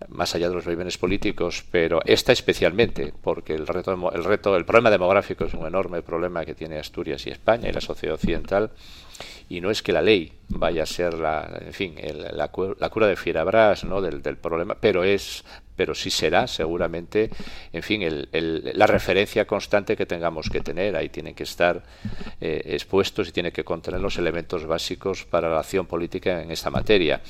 más 0.08 0.34
allá 0.34 0.48
de 0.48 0.54
los 0.54 0.64
vaivenes 0.64 0.98
políticos, 0.98 1.64
pero 1.70 2.00
esta 2.04 2.32
especialmente, 2.32 3.12
porque 3.22 3.54
el 3.54 3.66
reto, 3.66 4.12
el 4.12 4.24
reto, 4.24 4.56
el 4.56 4.64
problema 4.64 4.90
demográfico 4.90 5.44
es 5.44 5.54
un 5.54 5.66
enorme 5.66 6.02
problema 6.02 6.44
que 6.44 6.54
tiene 6.54 6.78
Asturias 6.78 7.26
y 7.26 7.30
España 7.30 7.68
y 7.68 7.72
la 7.72 7.80
sociedad 7.80 8.14
occidental, 8.14 8.70
y 9.48 9.60
no 9.60 9.70
es 9.70 9.82
que 9.82 9.92
la 9.92 10.02
ley 10.02 10.32
vaya 10.48 10.82
a 10.82 10.86
ser 10.86 11.14
la, 11.14 11.60
en 11.60 11.72
fin, 11.72 11.94
la, 12.32 12.48
cura 12.48 13.06
de 13.06 13.16
Fierabras, 13.16 13.84
¿no? 13.84 14.00
Del, 14.00 14.22
del, 14.22 14.36
problema, 14.36 14.76
pero 14.78 15.04
es 15.04 15.44
pero 15.76 15.95
sí 15.95 16.11
será 16.11 16.47
seguramente, 16.47 17.30
en 17.73 17.83
fin, 17.83 18.02
el, 18.02 18.28
la 18.75 18.87
referencia 18.87 19.47
constante 19.47 19.97
que 19.97 20.06
tengamos 20.06 20.49
que 20.50 20.61
tener. 20.61 20.97
Ahí 20.97 21.09
tienen 21.09 21.35
que 21.35 21.45
estar 21.45 21.83
eh, 22.40 22.62
expuestos 22.66 23.28
y 23.28 23.33
tiene 23.33 23.52
que 23.52 23.64
contener 23.64 24.00
los 24.00 24.18
elementos 24.18 24.66
básicos 24.66 25.25
para 25.25 25.49
la 25.50 25.61
acción 25.61 25.87
política 25.87 26.42
en 26.42 26.50
esta 26.50 26.71
materia. 26.71 27.21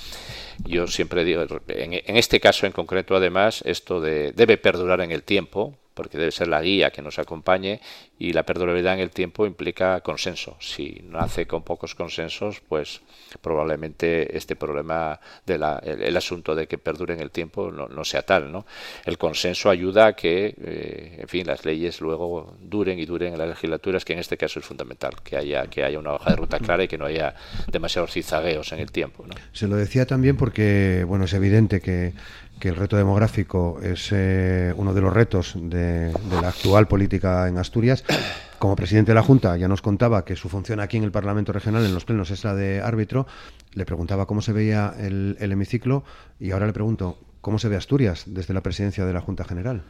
Yo 0.64 0.86
siempre 0.86 1.24
digo, 1.24 1.44
en, 1.68 1.92
en 1.94 2.16
este 2.16 2.40
caso 2.40 2.66
en 2.66 2.72
concreto, 2.72 3.16
además, 3.16 3.62
esto 3.66 4.00
de, 4.00 4.32
debe 4.32 4.56
perdurar 4.56 5.00
en 5.00 5.10
el 5.10 5.22
tiempo, 5.22 5.74
porque 5.96 6.18
debe 6.18 6.30
ser 6.30 6.48
la 6.48 6.60
guía 6.60 6.90
que 6.90 7.00
nos 7.00 7.18
acompañe 7.18 7.80
y 8.18 8.34
la 8.34 8.44
perdurabilidad 8.44 8.94
en 8.94 9.00
el 9.00 9.10
tiempo 9.10 9.46
implica 9.46 10.00
consenso. 10.02 10.56
Si 10.60 11.02
nace 11.08 11.46
con 11.46 11.62
pocos 11.62 11.94
consensos, 11.94 12.60
pues 12.68 13.00
probablemente 13.40 14.36
este 14.36 14.56
problema 14.56 15.18
del 15.46 15.64
el, 15.84 16.16
asunto 16.16 16.54
de 16.54 16.66
que 16.66 16.76
perdure 16.76 17.14
en 17.14 17.20
el 17.20 17.30
tiempo 17.30 17.70
no, 17.72 18.04
sea 18.04 18.22
tal. 18.22 18.52
¿no? 18.52 18.66
El 19.06 19.16
consenso 19.16 19.70
ayuda 19.70 20.06
a 20.06 20.12
que, 20.12 20.54
eh, 20.62 21.18
en 21.20 21.28
fin, 21.28 21.46
las 21.46 21.64
leyes 21.64 22.00
luego 22.02 22.54
duren 22.60 22.98
y 22.98 23.06
duren 23.06 23.32
en 23.32 23.38
las 23.38 23.48
legislaturas, 23.48 24.04
que 24.04 24.12
en 24.12 24.18
este 24.18 24.36
caso 24.36 24.60
es 24.60 24.66
fundamental, 24.66 25.14
que 25.24 25.36
haya, 25.36 25.66
que 25.66 25.82
haya 25.82 25.98
una 25.98 26.12
hoja 26.12 26.30
de 26.30 26.36
ruta 26.36 26.58
clara 26.58 26.84
y 26.84 26.88
que 26.88 26.98
no 26.98 27.06
haya 27.06 27.34
demasiados 27.72 28.12
cizagueos 28.12 28.70
en 28.72 28.80
el 28.80 28.92
tiempo. 28.92 29.24
Se 29.52 29.66
lo 29.66 29.76
decía 29.76 30.06
también 30.06 30.36
porque, 30.36 31.04
bueno, 31.06 31.24
es 31.24 31.32
evidente 31.32 31.80
que 31.80 32.12
que 32.58 32.68
el 32.68 32.76
reto 32.76 32.96
demográfico 32.96 33.78
es 33.82 34.10
eh, 34.12 34.72
uno 34.76 34.94
de 34.94 35.00
los 35.00 35.12
retos 35.12 35.54
de, 35.56 36.12
la 36.40 36.48
actual 36.48 36.88
política 36.88 37.48
en 37.48 37.58
Asturias. 37.58 38.04
Como 38.58 38.74
presidente 38.74 39.10
de 39.10 39.16
la 39.16 39.22
Junta 39.22 39.56
ya 39.58 39.68
nos 39.68 39.82
contaba 39.82 40.24
que 40.24 40.34
su 40.34 40.48
función 40.48 40.80
aquí 40.80 40.96
en 40.96 41.04
el 41.04 41.12
Parlamento 41.12 41.52
Regional, 41.52 41.84
en 41.84 41.92
los 41.92 42.06
plenos, 42.06 42.30
es 42.30 42.42
la 42.44 42.54
de 42.54 42.80
árbitro. 42.80 43.26
Le 43.74 43.84
preguntaba 43.84 44.26
cómo 44.26 44.40
se 44.40 44.52
veía 44.52 44.94
el, 44.98 45.36
hemiciclo 45.38 46.04
y 46.40 46.52
ahora 46.52 46.66
le 46.66 46.72
pregunto 46.72 47.18
cómo 47.42 47.58
se 47.58 47.68
ve 47.68 47.76
Asturias 47.76 48.24
desde 48.26 48.54
la 48.54 48.62
presidencia 48.62 49.04
de 49.04 49.12
la 49.12 49.20
Junta 49.20 49.44
General. 49.44 49.82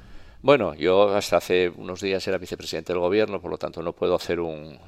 Bueno, 0.42 0.74
yo 0.74 1.14
hasta 1.14 1.36
hace 1.36 1.68
unos 1.76 2.00
días 2.00 2.26
era 2.26 2.38
vicepresidente 2.38 2.92
del 2.92 3.00
Gobierno, 3.00 3.40
por 3.40 3.52
lo 3.52 3.58
tanto 3.58 3.82
no 3.82 3.92
puedo 3.92 4.16
hacer 4.16 4.40
un... 4.40 4.78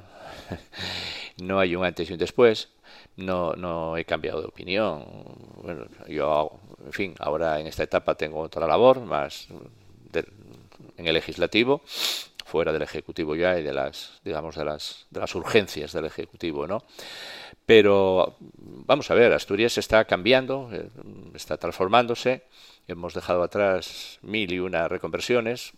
no 1.41 1.59
hay 1.59 1.75
un 1.75 1.85
antes 1.85 2.09
y 2.09 2.13
un 2.13 2.19
después 2.19 2.69
no, 3.17 3.53
no 3.53 3.97
he 3.97 4.05
cambiado 4.05 4.41
de 4.41 4.47
opinión. 4.47 5.05
Bueno, 5.61 5.85
yo, 6.07 6.51
en 6.85 6.93
fin, 6.93 7.15
ahora 7.19 7.59
en 7.59 7.67
esta 7.67 7.83
etapa 7.83 8.15
tengo 8.15 8.39
otra 8.39 8.67
labor 8.67 8.99
más 9.01 9.47
en 10.97 11.07
el 11.07 11.13
legislativo, 11.13 11.81
fuera 12.45 12.73
del 12.73 12.81
ejecutivo 12.81 13.35
ya 13.35 13.57
y 13.57 13.63
de 13.63 13.73
las, 13.73 14.19
digamos, 14.23 14.55
de 14.55 14.65
las, 14.65 15.05
de 15.09 15.19
las 15.19 15.33
urgencias 15.35 15.93
del 15.93 16.05
ejecutivo, 16.05 16.67
¿no? 16.67 16.83
Pero 17.65 18.35
vamos 18.39 19.11
a 19.11 19.13
ver, 19.13 19.31
Asturias 19.31 19.77
está 19.77 20.03
cambiando, 20.05 20.69
eh, 20.73 20.89
está 21.35 21.57
transformándose. 21.57 22.43
Hemos 22.87 23.13
dejado 23.13 23.43
atrás 23.43 24.17
mil 24.23 24.51
y 24.51 24.59
una 24.59 24.87
reconversiones, 24.87 25.73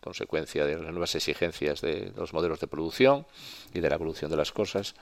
consecuencia 0.00 0.64
de 0.64 0.76
las 0.76 0.92
nuevas 0.92 1.14
exigencias 1.16 1.80
de 1.80 2.12
los 2.16 2.32
modelos 2.32 2.60
de 2.60 2.68
producción 2.68 3.26
y 3.74 3.80
de 3.80 3.88
la 3.88 3.96
evolución 3.96 4.30
de 4.30 4.36
las 4.36 4.52
cosas. 4.52 4.94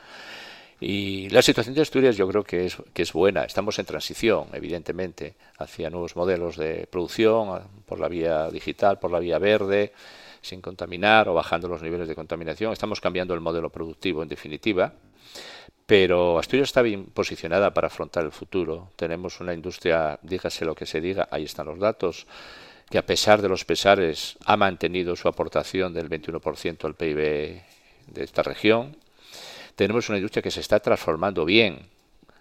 Y 0.81 1.29
la 1.31 1.43
situación 1.43 1.75
de 1.75 1.83
Asturias 1.83 2.17
yo 2.17 2.29
creo 2.29 2.43
que 2.43 2.67
es, 2.67 2.77
que 2.93 3.03
es 3.03 3.13
buena. 3.13 3.45
Estamos 3.45 3.79
en 3.79 3.87
transición, 3.87 4.49
evidentemente, 4.53 5.35
hacia 5.59 5.91
nuevos 5.91 6.17
modelos 6.17 6.57
de 6.57 6.87
producción 6.91 7.63
por 7.87 8.01
la 8.01 8.09
vía 8.09 8.49
digital, 8.51 8.99
por 8.99 9.11
la 9.11 9.21
vía 9.21 9.39
verde, 9.39 9.93
sin 10.43 10.61
contaminar 10.61 11.29
o 11.29 11.35
bajando 11.35 11.69
los 11.69 11.83
niveles 11.83 12.09
de 12.09 12.15
contaminación. 12.15 12.73
Estamos 12.73 13.01
cambiando 13.01 13.35
el 13.35 13.41
modelo 13.41 13.71
productivo, 13.71 14.23
en 14.23 14.29
definitiva. 14.29 14.93
Pero 15.87 16.39
Asturias 16.39 16.71
está 16.71 16.83
bien 16.83 17.07
posicionada 17.07 17.73
para 17.73 17.87
afrontar 17.87 18.25
el 18.25 18.33
futuro. 18.33 18.91
Tenemos 18.97 19.41
una 19.41 19.55
industria, 19.55 20.19
dígase 20.23 20.65
lo 20.65 20.75
que 20.75 20.87
se 20.87 21.01
diga, 21.01 21.29
ahí 21.31 21.45
están 21.45 21.67
los 21.67 21.79
datos, 21.79 22.27
que 22.91 22.99
a 22.99 23.07
pesar 23.07 23.43
de 23.43 23.49
los 23.49 23.65
pesares 23.65 24.37
ha 24.45 24.57
mantenido 24.57 25.15
su 25.15 25.29
aportación 25.29 25.93
del 25.93 26.09
21% 26.09 26.85
al 26.85 26.95
PIB 26.95 27.17
de 27.17 28.23
esta 28.23 28.43
región 28.43 28.97
tenemos 29.77 30.09
una 30.09 30.19
industria 30.19 30.43
que 30.43 30.51
se 30.51 30.61
está 30.61 30.81
transformando 30.81 31.45
bien, 31.45 31.87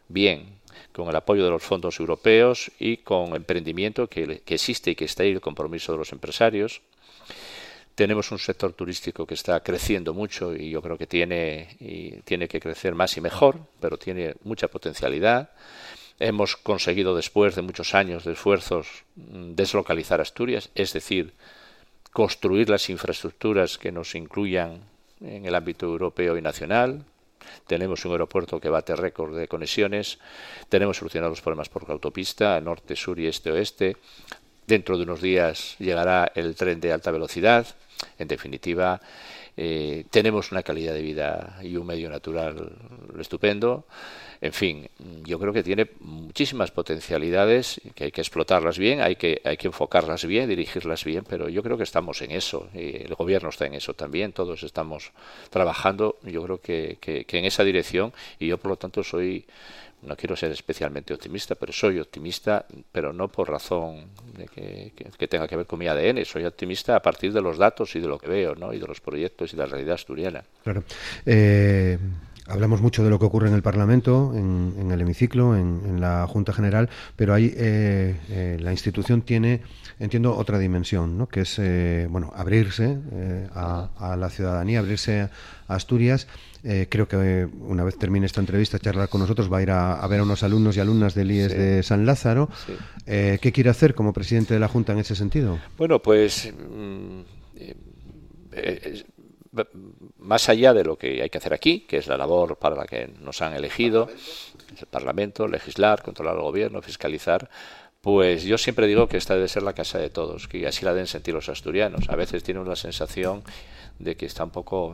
bien, 0.07 0.59
con 0.91 1.09
el 1.09 1.15
apoyo 1.15 1.43
de 1.43 1.49
los 1.49 1.63
fondos 1.63 1.99
europeos 1.99 2.71
y 2.79 2.97
con 2.97 3.35
emprendimiento 3.35 4.07
que, 4.07 4.41
existe 4.45 4.91
y 4.91 4.95
que 4.95 5.05
está 5.05 5.23
ahí 5.23 5.31
el 5.31 5.41
compromiso 5.41 5.91
de 5.91 5.97
los 5.97 6.11
empresarios. 6.11 6.81
Tenemos 7.95 8.31
un 8.31 8.39
sector 8.39 8.73
turístico 8.73 9.25
que 9.25 9.33
está 9.33 9.59
creciendo 9.61 10.13
mucho 10.13 10.55
y 10.55 10.71
yo 10.71 10.81
creo 10.81 10.97
que 10.97 11.07
tiene, 11.07 12.21
tiene 12.25 12.47
que 12.47 12.59
crecer 12.59 12.95
más 12.95 13.17
y 13.17 13.21
mejor, 13.21 13.59
pero 13.79 13.97
tiene 13.97 14.35
mucha 14.43 14.67
potencialidad. 14.67 15.51
Hemos 16.19 16.55
conseguido, 16.55 17.15
después 17.15 17.55
de 17.55 17.61
muchos 17.61 17.93
años 17.93 18.23
de 18.23 18.33
esfuerzos, 18.33 19.03
mm, 19.15 19.53
deslocalizar 19.53 20.21
Asturias, 20.21 20.69
es 20.75 20.93
decir, 20.93 21.33
construir 22.11 22.69
las 22.69 22.89
infraestructuras 22.89 23.77
que 23.77 23.91
nos 23.91 24.15
incluyan 24.15 24.81
en 25.21 25.45
el 25.45 25.55
ámbito 25.55 25.87
europeo 25.87 26.37
y 26.37 26.41
nacional, 26.41 27.05
tenemos 27.67 28.05
un 28.05 28.11
aeropuerto 28.11 28.59
que 28.59 28.69
bate 28.69 28.95
récord 28.95 29.35
de 29.37 29.47
conexiones, 29.47 30.19
tenemos 30.69 30.97
solucionados 30.97 31.37
los 31.37 31.41
problemas 31.41 31.69
por 31.69 31.89
autopista, 31.89 32.59
norte, 32.61 32.95
sur 32.95 33.19
y 33.19 33.27
este-oeste. 33.27 33.97
Dentro 34.65 34.97
de 34.97 35.03
unos 35.03 35.21
días 35.21 35.75
llegará 35.79 36.31
el 36.35 36.55
tren 36.55 36.79
de 36.79 36.93
alta 36.93 37.11
velocidad. 37.11 37.67
En 38.17 38.27
definitiva, 38.27 39.01
eh, 39.55 40.05
tenemos 40.09 40.51
una 40.51 40.63
calidad 40.63 40.93
de 40.93 41.01
vida 41.01 41.59
y 41.61 41.75
un 41.75 41.85
medio 41.85 42.09
natural 42.09 42.71
estupendo. 43.19 43.85
En 44.43 44.51
fin, 44.51 44.89
yo 45.23 45.39
creo 45.39 45.53
que 45.53 45.63
tiene 45.63 45.87
muchísimas 46.01 46.69
potencialidades 46.69 47.79
que 47.95 48.03
hay 48.03 48.11
que 48.11 48.19
explotarlas 48.19 48.77
bien, 48.77 48.99
hay 48.99 49.15
que, 49.15 49.41
hay 49.45 49.55
que 49.55 49.67
enfocarlas 49.67 50.25
bien, 50.25 50.49
dirigirlas 50.49 51.05
bien, 51.05 51.23
pero 51.23 51.47
yo 51.47 51.63
creo 51.63 51.77
que 51.77 51.83
estamos 51.83 52.21
en 52.21 52.31
eso, 52.31 52.67
y 52.73 53.03
el 53.03 53.15
gobierno 53.15 53.47
está 53.47 53.67
en 53.67 53.75
eso 53.75 53.93
también, 53.93 54.33
todos 54.33 54.63
estamos 54.63 55.13
trabajando, 55.49 56.17
yo 56.23 56.43
creo 56.43 56.59
que, 56.59 56.97
que, 56.99 57.25
en 57.25 57.45
esa 57.45 57.63
dirección 57.63 58.11
y 58.37 58.47
yo 58.47 58.57
por 58.57 58.71
lo 58.71 58.75
tanto 58.75 59.01
soy 59.01 59.45
no 60.01 60.17
quiero 60.17 60.35
ser 60.35 60.51
especialmente 60.51 61.13
optimista, 61.13 61.55
pero 61.55 61.71
soy 61.71 62.01
optimista, 62.01 62.65
pero 62.91 63.13
no 63.13 63.29
por 63.29 63.49
razón 63.49 64.09
de 64.37 64.47
que, 64.47 65.27
tenga 65.29 65.47
que 65.47 65.55
ver 65.55 65.65
con 65.65 65.79
mi 65.79 65.87
ADN. 65.87 66.25
Soy 66.25 66.43
optimista 66.43 66.97
a 66.97 67.01
partir 67.01 67.31
de 67.31 67.41
los 67.41 67.57
datos 67.57 67.95
y 67.95 68.01
de 68.01 68.07
lo 68.09 68.19
que 68.19 68.27
veo, 68.27 68.55
¿no? 68.55 68.73
Y 68.73 68.79
de 68.79 68.87
los 68.87 68.99
proyectos 68.99 69.53
y 69.53 69.55
de 69.55 69.63
la 69.63 69.69
realidad 69.69 69.95
asturiana. 69.95 70.43
Claro. 70.65 70.83
Eh, 71.25 71.97
Hablamos 72.47 72.81
mucho 72.81 73.03
de 73.05 73.09
lo 73.09 73.19
que 73.19 73.25
ocurre 73.25 73.47
en 73.47 73.53
el 73.53 73.61
Parlamento, 73.61 74.33
en, 74.35 74.91
el 74.91 74.99
hemiciclo, 74.99 75.55
en, 75.55 76.01
la 76.01 76.27
Junta 76.27 76.51
General, 76.51 76.89
pero 77.15 77.33
ahí 77.33 77.53
eh, 77.55 78.17
eh, 78.29 78.57
la 78.59 78.71
institución 78.71 79.21
tiene, 79.21 79.61
entiendo, 79.97 80.35
otra 80.35 80.59
dimensión, 80.59 81.17
¿no? 81.17 81.27
que 81.27 81.41
es 81.41 81.57
eh, 81.59 82.07
bueno 82.09 82.33
abrirse 82.35 82.97
a, 83.55 84.17
la 84.17 84.29
ciudadanía, 84.29 84.79
abrirse 84.79 85.21
a 85.21 85.29
Asturias. 85.67 86.27
creo 86.89 87.07
que 87.07 87.47
una 87.61 87.85
vez 87.85 87.97
termine 87.97 88.25
esta 88.25 88.41
entrevista, 88.41 88.77
charlar 88.77 89.07
con 89.07 89.21
nosotros, 89.21 89.51
va 89.51 89.59
a 89.59 89.61
ir 89.61 89.71
a, 89.71 90.05
ver 90.07 90.19
a 90.19 90.23
unos 90.23 90.43
alumnos 90.43 90.75
y 90.75 90.81
alumnas 90.81 91.15
del 91.15 91.31
IES 91.31 91.53
de 91.53 91.83
San 91.83 92.05
Lázaro. 92.05 92.49
¿Qué 93.05 93.51
quiere 93.53 93.69
hacer 93.69 93.95
como 93.95 94.11
presidente 94.11 94.53
de 94.53 94.59
la 94.59 94.67
Junta 94.67 94.91
en 94.91 94.99
ese 94.99 95.15
sentido? 95.15 95.59
Bueno, 95.77 96.01
pues... 96.01 96.51
Mm, 96.53 97.21
más 100.17 100.49
allá 100.49 100.73
de 100.73 100.83
lo 100.83 100.97
que 100.97 101.21
hay 101.21 101.29
que 101.29 101.37
hacer 101.37 101.53
aquí, 101.53 101.81
que 101.81 101.97
es 101.97 102.07
la 102.07 102.17
labor 102.17 102.57
para 102.57 102.75
la 102.75 102.85
que 102.85 103.07
nos 103.21 103.41
han 103.41 103.53
elegido, 103.53 104.09
el 104.79 104.87
Parlamento, 104.87 105.47
legislar, 105.47 106.01
controlar 106.01 106.35
el 106.35 106.41
gobierno, 106.41 106.81
fiscalizar, 106.81 107.49
pues 108.01 108.43
yo 108.43 108.57
siempre 108.57 108.85
digo 108.85 109.07
que 109.07 109.15
esta 109.15 109.33
debe 109.33 109.47
ser 109.47 109.63
la 109.63 109.71
casa 109.71 109.97
de 109.97 110.09
todos, 110.09 110.49
que 110.49 110.67
así 110.67 110.83
la 110.83 110.91
deben 110.91 111.07
sentir 111.07 111.33
los 111.33 111.47
asturianos. 111.47 112.09
A 112.09 112.17
veces 112.17 112.43
tienen 112.43 112.61
una 112.63 112.75
sensación 112.75 113.43
de 113.97 114.17
que 114.17 114.25
está 114.25 114.43
un 114.43 114.49
poco 114.49 114.93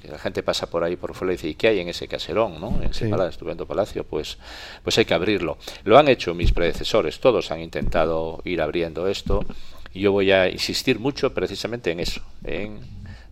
que 0.00 0.08
la 0.08 0.18
gente 0.18 0.42
pasa 0.44 0.70
por 0.70 0.84
ahí 0.84 0.94
por 0.94 1.14
fuera 1.14 1.32
y 1.32 1.36
dice 1.36 1.48
¿y 1.48 1.54
qué 1.54 1.68
hay 1.68 1.80
en 1.80 1.88
ese 1.88 2.06
caserón 2.06 2.60
no 2.60 2.76
en 2.82 2.90
ese 2.90 3.08
palacio, 3.08 3.30
estupendo 3.30 3.66
palacio 3.66 4.04
pues 4.04 4.38
pues 4.84 4.96
hay 4.98 5.06
que 5.06 5.14
abrirlo. 5.14 5.58
Lo 5.84 5.98
han 5.98 6.06
hecho 6.06 6.34
mis 6.34 6.52
predecesores 6.52 7.18
todos 7.18 7.50
han 7.50 7.60
intentado 7.60 8.40
ir 8.44 8.60
abriendo 8.62 9.08
esto. 9.08 9.44
Y 9.92 10.02
yo 10.02 10.12
voy 10.12 10.30
a 10.30 10.48
insistir 10.48 11.00
mucho 11.00 11.34
precisamente 11.34 11.90
en 11.90 11.98
eso 11.98 12.22
en 12.44 12.78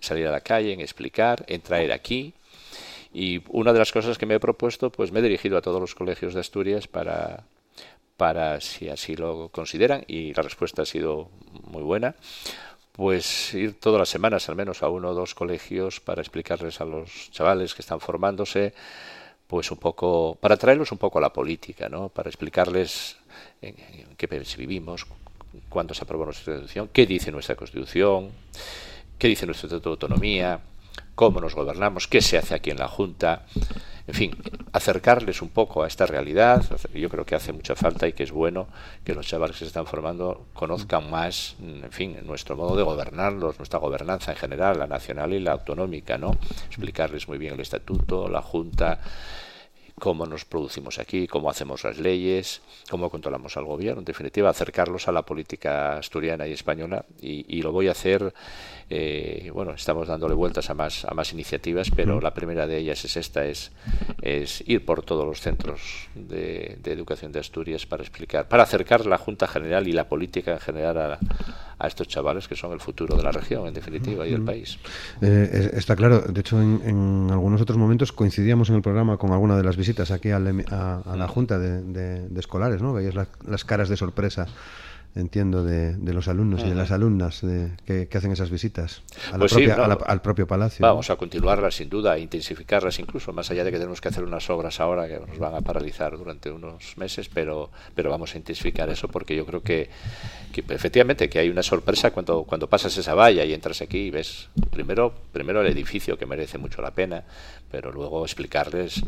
salir 0.00 0.26
a 0.26 0.30
la 0.30 0.40
calle, 0.40 0.72
en 0.72 0.80
explicar, 0.80 1.44
en 1.48 1.60
traer 1.60 1.92
aquí. 1.92 2.34
Y 3.12 3.42
una 3.48 3.72
de 3.72 3.78
las 3.78 3.92
cosas 3.92 4.18
que 4.18 4.26
me 4.26 4.34
he 4.34 4.40
propuesto, 4.40 4.90
pues 4.90 5.12
me 5.12 5.20
he 5.20 5.22
dirigido 5.22 5.56
a 5.56 5.62
todos 5.62 5.80
los 5.80 5.94
colegios 5.94 6.34
de 6.34 6.40
Asturias 6.40 6.86
para, 6.86 7.44
para, 8.16 8.60
si 8.60 8.88
así 8.88 9.16
lo 9.16 9.48
consideran, 9.48 10.04
y 10.06 10.34
la 10.34 10.42
respuesta 10.42 10.82
ha 10.82 10.86
sido 10.86 11.30
muy 11.64 11.82
buena, 11.82 12.16
pues 12.92 13.54
ir 13.54 13.78
todas 13.78 14.00
las 14.00 14.08
semanas 14.08 14.48
al 14.48 14.56
menos 14.56 14.82
a 14.82 14.88
uno 14.88 15.10
o 15.10 15.14
dos 15.14 15.36
colegios 15.36 16.00
para 16.00 16.20
explicarles 16.20 16.80
a 16.80 16.84
los 16.84 17.30
chavales 17.30 17.74
que 17.74 17.82
están 17.82 18.00
formándose, 18.00 18.74
pues 19.46 19.70
un 19.70 19.78
poco, 19.78 20.36
para 20.40 20.56
traerlos 20.56 20.90
un 20.90 20.98
poco 20.98 21.18
a 21.18 21.22
la 21.22 21.32
política, 21.32 21.88
¿no? 21.88 22.08
Para 22.08 22.28
explicarles 22.28 23.16
en, 23.62 23.76
qué 24.16 24.26
país 24.26 24.56
vivimos, 24.56 25.06
cuándo 25.68 25.94
se 25.94 26.02
aprobó 26.02 26.24
nuestra 26.24 26.54
Constitución, 26.54 26.90
qué 26.92 27.06
dice 27.06 27.30
nuestra 27.30 27.54
Constitución, 27.54 28.32
qué 29.18 29.28
dice 29.28 29.46
nuestro 29.46 29.66
Estatuto 29.66 29.90
de 29.90 29.94
Autonomía, 29.94 30.60
cómo 31.14 31.40
nos 31.40 31.54
gobernamos, 31.54 32.06
qué 32.06 32.20
se 32.20 32.38
hace 32.38 32.54
aquí 32.54 32.70
en 32.70 32.78
la 32.78 32.88
Junta, 32.88 33.44
en 34.06 34.14
fin, 34.14 34.36
acercarles 34.72 35.42
un 35.42 35.50
poco 35.50 35.82
a 35.82 35.86
esta 35.86 36.06
realidad. 36.06 36.64
Yo 36.94 37.10
creo 37.10 37.26
que 37.26 37.34
hace 37.34 37.52
mucha 37.52 37.74
falta 37.74 38.08
y 38.08 38.14
que 38.14 38.22
es 38.22 38.32
bueno 38.32 38.66
que 39.04 39.14
los 39.14 39.26
chavales 39.26 39.56
que 39.56 39.64
se 39.64 39.66
están 39.66 39.86
formando 39.86 40.46
conozcan 40.54 41.10
más, 41.10 41.56
en 41.60 41.92
fin, 41.92 42.16
nuestro 42.24 42.56
modo 42.56 42.74
de 42.74 42.84
gobernarlos, 42.84 43.58
nuestra 43.58 43.78
gobernanza 43.78 44.32
en 44.32 44.38
general, 44.38 44.78
la 44.78 44.86
nacional 44.86 45.34
y 45.34 45.40
la 45.40 45.52
autonómica, 45.52 46.16
¿no? 46.16 46.38
Explicarles 46.68 47.28
muy 47.28 47.36
bien 47.36 47.52
el 47.52 47.60
estatuto, 47.60 48.28
la 48.28 48.40
Junta, 48.40 49.00
cómo 49.98 50.26
nos 50.26 50.44
producimos 50.44 50.98
aquí, 50.98 51.26
cómo 51.26 51.50
hacemos 51.50 51.84
las 51.84 51.98
leyes, 51.98 52.60
cómo 52.90 53.10
controlamos 53.10 53.56
al 53.56 53.64
gobierno, 53.64 54.00
en 54.00 54.04
definitiva, 54.04 54.50
acercarlos 54.50 55.08
a 55.08 55.12
la 55.12 55.22
política 55.22 55.98
asturiana 55.98 56.46
y 56.46 56.52
española 56.52 57.04
y, 57.20 57.62
lo 57.62 57.72
voy 57.72 57.88
a 57.88 57.92
hacer, 57.92 58.32
eh, 58.88 59.50
bueno, 59.52 59.72
estamos 59.72 60.06
dándole 60.06 60.34
vueltas 60.34 60.70
a 60.70 60.74
más, 60.74 61.04
a 61.04 61.12
más 61.12 61.32
iniciativas, 61.32 61.90
pero 61.94 62.20
la 62.20 62.32
primera 62.32 62.66
de 62.66 62.78
ellas 62.78 63.04
es 63.04 63.16
esta, 63.16 63.44
es, 63.44 63.72
es 64.22 64.62
ir 64.66 64.84
por 64.84 65.02
todos 65.02 65.26
los 65.26 65.40
centros 65.40 66.08
de, 66.14 66.78
educación 66.84 67.32
de 67.32 67.40
Asturias 67.40 67.84
para 67.86 68.02
explicar, 68.02 68.48
para 68.48 68.62
acercar 68.62 69.06
la 69.06 69.18
Junta 69.18 69.46
General 69.46 69.86
y 69.88 69.92
la 69.92 70.08
política 70.08 70.52
en 70.52 70.60
general 70.60 70.98
a, 70.98 71.18
a 71.78 71.86
estos 71.86 72.08
chavales 72.08 72.48
que 72.48 72.56
son 72.56 72.72
el 72.72 72.80
futuro 72.80 73.16
de 73.16 73.22
la 73.22 73.32
región, 73.32 73.66
en 73.66 73.74
definitiva, 73.74 74.26
y 74.26 74.32
del 74.32 74.42
país. 74.42 74.78
Eh, 75.20 75.70
está 75.74 75.94
claro, 75.96 76.20
de 76.20 76.40
hecho, 76.40 76.60
en, 76.60 77.28
algunos 77.30 77.60
otros 77.60 77.78
momentos 77.78 78.12
coincidíamos 78.12 78.68
en 78.70 78.76
el 78.76 78.82
programa 78.82 79.16
con 79.16 79.32
alguna 79.32 79.56
de 79.56 79.62
las 79.62 79.76
visitas 79.76 80.10
aquí 80.10 80.30
a, 80.30 80.38
la 80.38 81.28
Junta 81.28 81.58
de, 81.58 82.28
Escolares, 82.38 82.82
¿no? 82.82 82.92
Veías 82.92 83.14
las 83.14 83.64
caras 83.64 83.88
de 83.88 83.96
sorpresa 83.96 84.46
entiendo, 85.14 85.64
de, 85.64 85.96
los 86.12 86.28
alumnos 86.28 86.62
y 86.64 86.68
de 86.68 86.74
las 86.74 86.90
alumnas 86.90 87.40
que, 87.84 88.08
hacen 88.12 88.32
esas 88.32 88.50
visitas 88.50 89.02
pues 89.38 89.54
al 90.06 90.22
propio 90.22 90.46
palacio. 90.46 90.84
Vamos 90.84 91.10
a 91.10 91.16
continuarlas 91.16 91.76
sin 91.76 91.88
duda, 91.88 92.12
a 92.12 92.18
intensificarlas 92.18 92.98
incluso, 92.98 93.32
más 93.32 93.50
allá 93.50 93.64
de 93.64 93.70
que 93.70 93.78
tenemos 93.78 94.00
que 94.00 94.08
hacer 94.08 94.24
unas 94.24 94.48
obras 94.50 94.80
ahora 94.80 95.08
que 95.08 95.18
nos 95.18 95.38
van 95.38 95.54
a 95.54 95.60
paralizar 95.60 96.16
durante 96.16 96.50
unos 96.50 96.96
meses, 96.96 97.28
pero, 97.28 97.70
pero 97.94 98.10
vamos 98.10 98.34
a 98.34 98.38
intensificar 98.38 98.88
eso 98.90 99.08
porque 99.08 99.34
yo 99.36 99.44
creo 99.46 99.62
que, 99.62 99.88
que 100.52 100.64
efectivamente 100.68 101.28
que 101.28 101.38
hay 101.38 101.48
una 101.48 101.62
sorpresa 101.62 102.10
cuando, 102.10 102.44
cuando 102.44 102.68
pasas 102.68 102.96
esa 102.96 103.14
valla 103.14 103.44
y 103.44 103.52
entras 103.52 103.82
aquí 103.82 103.98
y 103.98 104.10
ves 104.10 104.48
primero, 104.70 105.12
primero 105.32 105.60
el 105.60 105.66
edificio 105.68 106.16
que 106.16 106.26
merece 106.26 106.58
mucho 106.58 106.82
la 106.82 106.92
pena, 106.92 107.24
pero 107.70 107.92
luego 107.92 108.24
explicarles, 108.24 109.02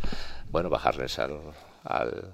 bueno, 0.50 0.68
bajarles 0.70 1.18
al, 1.18 1.38
al 1.84 2.32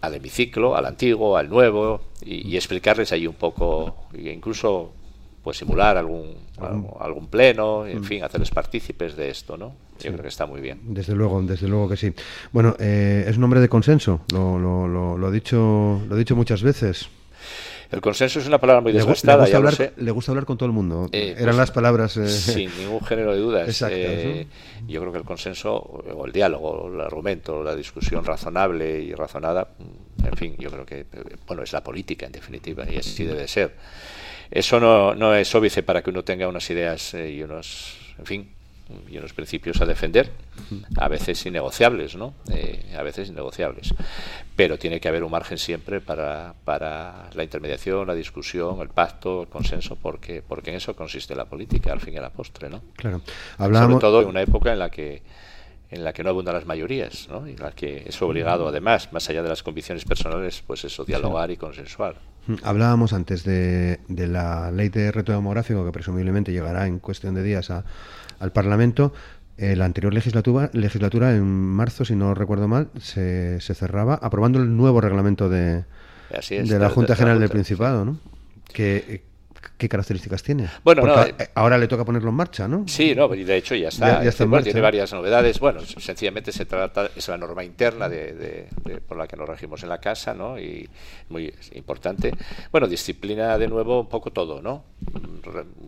al 0.00 0.14
hemiciclo, 0.14 0.76
al 0.76 0.86
antiguo, 0.86 1.36
al 1.36 1.48
nuevo, 1.48 2.00
y, 2.22 2.56
explicarles 2.56 3.12
ahí 3.12 3.26
un 3.26 3.34
poco, 3.34 4.06
e 4.12 4.30
incluso 4.32 4.92
pues 5.42 5.58
simular 5.58 5.98
algún, 5.98 6.36
algún, 7.00 7.26
pleno, 7.26 7.86
en 7.86 8.00
mm. 8.00 8.04
fin, 8.04 8.24
hacerles 8.24 8.50
partícipes 8.50 9.14
de 9.14 9.28
esto, 9.28 9.58
¿no? 9.58 9.74
Yo 10.00 10.10
creo 10.10 10.22
que 10.22 10.28
está 10.28 10.46
muy 10.46 10.60
bien. 10.60 10.80
Desde 10.82 11.14
luego, 11.14 11.42
desde 11.42 11.68
luego 11.68 11.88
que 11.88 11.96
sí. 11.96 12.12
Bueno, 12.50 12.74
eh, 12.78 13.26
es 13.28 13.36
un 13.36 13.44
hombre 13.44 13.60
de 13.60 13.68
consenso, 13.68 14.22
lo, 14.32 14.58
lo, 14.58 14.88
lo, 14.88 15.18
lo, 15.18 15.30
dicho, 15.30 16.00
lo 16.08 16.16
he 16.16 16.18
dicho 16.18 16.34
muchas 16.34 16.62
veces. 16.62 17.08
El 17.94 18.00
consenso 18.00 18.40
es 18.40 18.46
una 18.48 18.58
palabra 18.58 18.80
muy 18.80 18.92
desgastada. 18.92 19.36
Le, 19.36 19.42
gusta, 19.42 19.56
hablar, 19.56 19.92
le 19.96 20.10
gusta 20.10 20.32
hablar 20.32 20.44
con 20.44 20.58
todo 20.58 20.66
el 20.66 20.72
mundo. 20.72 21.08
Eh, 21.12 21.34
Eran 21.36 21.44
pues, 21.44 21.56
las 21.56 21.70
palabras. 21.70 22.16
Eh, 22.16 22.28
sin 22.28 22.76
ningún 22.76 23.00
género 23.02 23.32
de 23.32 23.38
dudas. 23.38 23.84
Eh, 23.88 24.46
yo 24.88 25.00
creo 25.00 25.12
que 25.12 25.18
el 25.18 25.24
consenso, 25.24 25.74
o 25.76 26.26
el 26.26 26.32
diálogo, 26.32 26.90
el 26.92 27.00
argumento, 27.00 27.62
la 27.62 27.76
discusión 27.76 28.24
razonable 28.24 29.00
y 29.00 29.14
razonada, 29.14 29.68
mm, 29.78 30.26
en 30.26 30.36
fin, 30.36 30.56
yo 30.58 30.70
creo 30.70 30.84
que 30.84 31.06
bueno 31.46 31.62
es 31.62 31.72
la 31.72 31.84
política 31.84 32.26
en 32.26 32.32
definitiva 32.32 32.84
y 32.90 32.98
así 32.98 33.24
debe 33.24 33.46
ser. 33.46 33.76
Eso 34.50 34.80
no, 34.80 35.14
no 35.14 35.32
es 35.34 35.54
óbice 35.54 35.84
para 35.84 36.02
que 36.02 36.10
uno 36.10 36.24
tenga 36.24 36.48
unas 36.48 36.68
ideas 36.70 37.14
y 37.14 37.42
unos, 37.42 37.96
en 38.18 38.26
fin, 38.26 38.48
y 39.08 39.16
unos 39.16 39.32
principios 39.32 39.80
a 39.80 39.86
defender, 39.86 40.30
a 40.96 41.08
veces 41.08 41.44
innegociables, 41.46 42.16
¿no? 42.16 42.34
Eh, 42.52 42.94
a 42.96 43.02
veces 43.02 43.28
innegociables. 43.28 43.94
Pero 44.56 44.78
tiene 44.78 45.00
que 45.00 45.08
haber 45.08 45.24
un 45.24 45.30
margen 45.30 45.58
siempre 45.58 46.00
para, 46.00 46.54
para 46.64 47.30
la 47.34 47.42
intermediación, 47.42 48.06
la 48.06 48.14
discusión, 48.14 48.80
el 48.80 48.88
pacto, 48.88 49.42
el 49.42 49.48
consenso, 49.48 49.96
porque, 49.96 50.42
porque 50.46 50.70
en 50.70 50.76
eso 50.76 50.94
consiste 50.94 51.34
la 51.34 51.46
política, 51.46 51.92
al 51.92 52.00
fin 52.00 52.14
y 52.14 52.18
a 52.18 52.22
la 52.22 52.30
postre, 52.30 52.68
¿no? 52.68 52.82
Claro. 52.96 53.22
Sobre 53.56 53.96
todo 53.96 54.22
en 54.22 54.28
una 54.28 54.42
época 54.42 54.72
en 54.72 54.78
la 54.78 54.90
que 54.90 55.22
en 55.90 56.02
la 56.02 56.12
que 56.12 56.24
no 56.24 56.30
abundan 56.30 56.54
las 56.54 56.66
mayorías, 56.66 57.28
¿no? 57.28 57.46
y 57.46 57.52
en 57.52 57.60
la 57.60 57.70
que 57.70 58.02
es 58.06 58.20
obligado, 58.20 58.66
además, 58.66 59.12
más 59.12 59.28
allá 59.30 59.44
de 59.44 59.48
las 59.48 59.62
convicciones 59.62 60.04
personales, 60.04 60.60
pues 60.66 60.82
eso, 60.84 61.04
dialogar 61.04 61.52
y 61.52 61.56
consensuar. 61.56 62.16
Hablábamos 62.62 63.12
antes 63.12 63.44
de, 63.44 64.00
de 64.08 64.28
la 64.28 64.70
ley 64.70 64.88
de 64.88 65.10
reto 65.12 65.32
demográfico 65.32 65.84
que 65.84 65.92
presumiblemente 65.92 66.52
llegará 66.52 66.86
en 66.86 66.98
cuestión 66.98 67.34
de 67.34 67.42
días 67.42 67.70
a, 67.70 67.84
al 68.38 68.52
Parlamento. 68.52 69.12
Eh, 69.56 69.76
la 69.76 69.84
anterior 69.84 70.12
legislatura, 70.12 70.68
legislatura, 70.72 71.34
en 71.34 71.44
marzo, 71.44 72.04
si 72.04 72.16
no 72.16 72.34
recuerdo 72.34 72.66
mal, 72.66 72.88
se, 73.00 73.60
se 73.60 73.74
cerraba 73.74 74.14
aprobando 74.14 74.58
el 74.58 74.76
nuevo 74.76 75.00
reglamento 75.00 75.48
de, 75.48 75.84
de 76.48 76.78
la 76.78 76.90
Junta 76.90 77.14
General 77.14 77.38
del 77.38 77.50
Principado, 77.50 78.04
¿no? 78.04 78.18
Que, 78.72 79.22
¿Qué 79.76 79.88
características 79.88 80.42
tiene? 80.42 80.68
Bueno, 80.82 81.24
eh, 81.24 81.50
ahora 81.54 81.78
le 81.78 81.88
toca 81.88 82.04
ponerlo 82.04 82.30
en 82.30 82.36
marcha, 82.36 82.68
¿no? 82.68 82.84
Sí, 82.86 83.14
no, 83.14 83.34
y 83.34 83.44
de 83.44 83.56
hecho 83.56 83.74
ya 83.74 83.88
está. 83.88 84.20
tiene 84.62 84.80
varias 84.80 85.12
novedades. 85.12 85.58
Bueno, 85.58 85.80
sencillamente 85.80 86.52
se 86.52 86.66
trata, 86.66 87.10
es 87.14 87.28
la 87.28 87.36
norma 87.36 87.64
interna 87.64 88.08
de, 88.08 88.68
por 89.06 89.16
la 89.16 89.26
que 89.26 89.36
nos 89.36 89.48
regimos 89.48 89.82
en 89.82 89.88
la 89.88 89.98
casa, 89.98 90.34
¿no? 90.34 90.58
Y 90.58 90.88
muy 91.28 91.52
importante. 91.72 92.32
Bueno, 92.70 92.86
disciplina 92.86 93.56
de 93.58 93.68
nuevo 93.68 94.00
un 94.00 94.08
poco 94.08 94.30
todo, 94.30 94.62
¿no? 94.62 94.84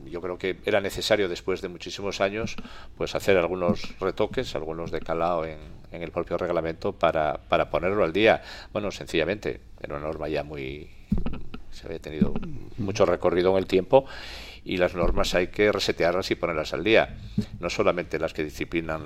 Yo 0.07 0.21
creo 0.21 0.39
que 0.39 0.59
era 0.65 0.81
necesario 0.81 1.29
después 1.29 1.63
de 1.63 1.69
muchísimos 1.69 2.21
años, 2.21 2.57
pues 2.97 3.15
hacer 3.15 3.37
algunos 3.37 3.99
retoques, 3.99 4.55
algunos 4.55 4.91
de 4.91 5.01
calado 5.01 5.45
en, 5.45 5.59
en 5.93 6.03
el 6.03 6.11
propio 6.11 6.39
reglamento 6.39 6.93
para, 6.93 7.39
para 7.49 7.71
ponerlo 7.71 8.05
al 8.05 8.13
día. 8.13 8.43
Bueno, 8.73 8.91
sencillamente, 8.91 9.61
era 9.81 9.97
una 9.97 10.07
norma 10.07 10.29
ya 10.29 10.43
muy 10.43 10.89
se 11.77 11.87
había 11.87 11.99
tenido 11.99 12.33
mucho 12.79 13.05
recorrido 13.05 13.51
en 13.53 13.59
el 13.59 13.67
tiempo 13.67 14.07
y 14.65 14.79
las 14.79 14.95
normas 14.95 15.35
hay 15.35 15.49
que 15.49 15.71
resetearlas 15.71 16.31
y 16.31 16.35
ponerlas 16.35 16.73
al 16.73 16.83
día. 16.83 17.17
No 17.61 17.71
solamente 17.71 18.19
las 18.19 18.33
que 18.33 18.43
disciplinan 18.43 19.03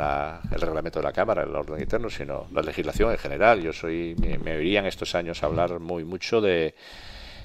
el 0.50 0.60
reglamento 0.60 1.00
de 1.00 1.04
la 1.04 1.12
Cámara, 1.12 1.42
el 1.42 1.54
orden 1.54 1.80
interno, 1.80 2.08
sino 2.08 2.46
la 2.52 2.62
legislación 2.62 3.10
en 3.10 3.18
general. 3.18 3.60
Yo 3.60 3.72
soy, 3.72 4.14
me, 4.18 4.38
me 4.38 4.56
oirían 4.56 4.86
estos 4.86 5.14
años 5.14 5.42
hablar 5.42 5.78
muy 5.80 6.04
mucho 6.04 6.40
de, 6.40 6.74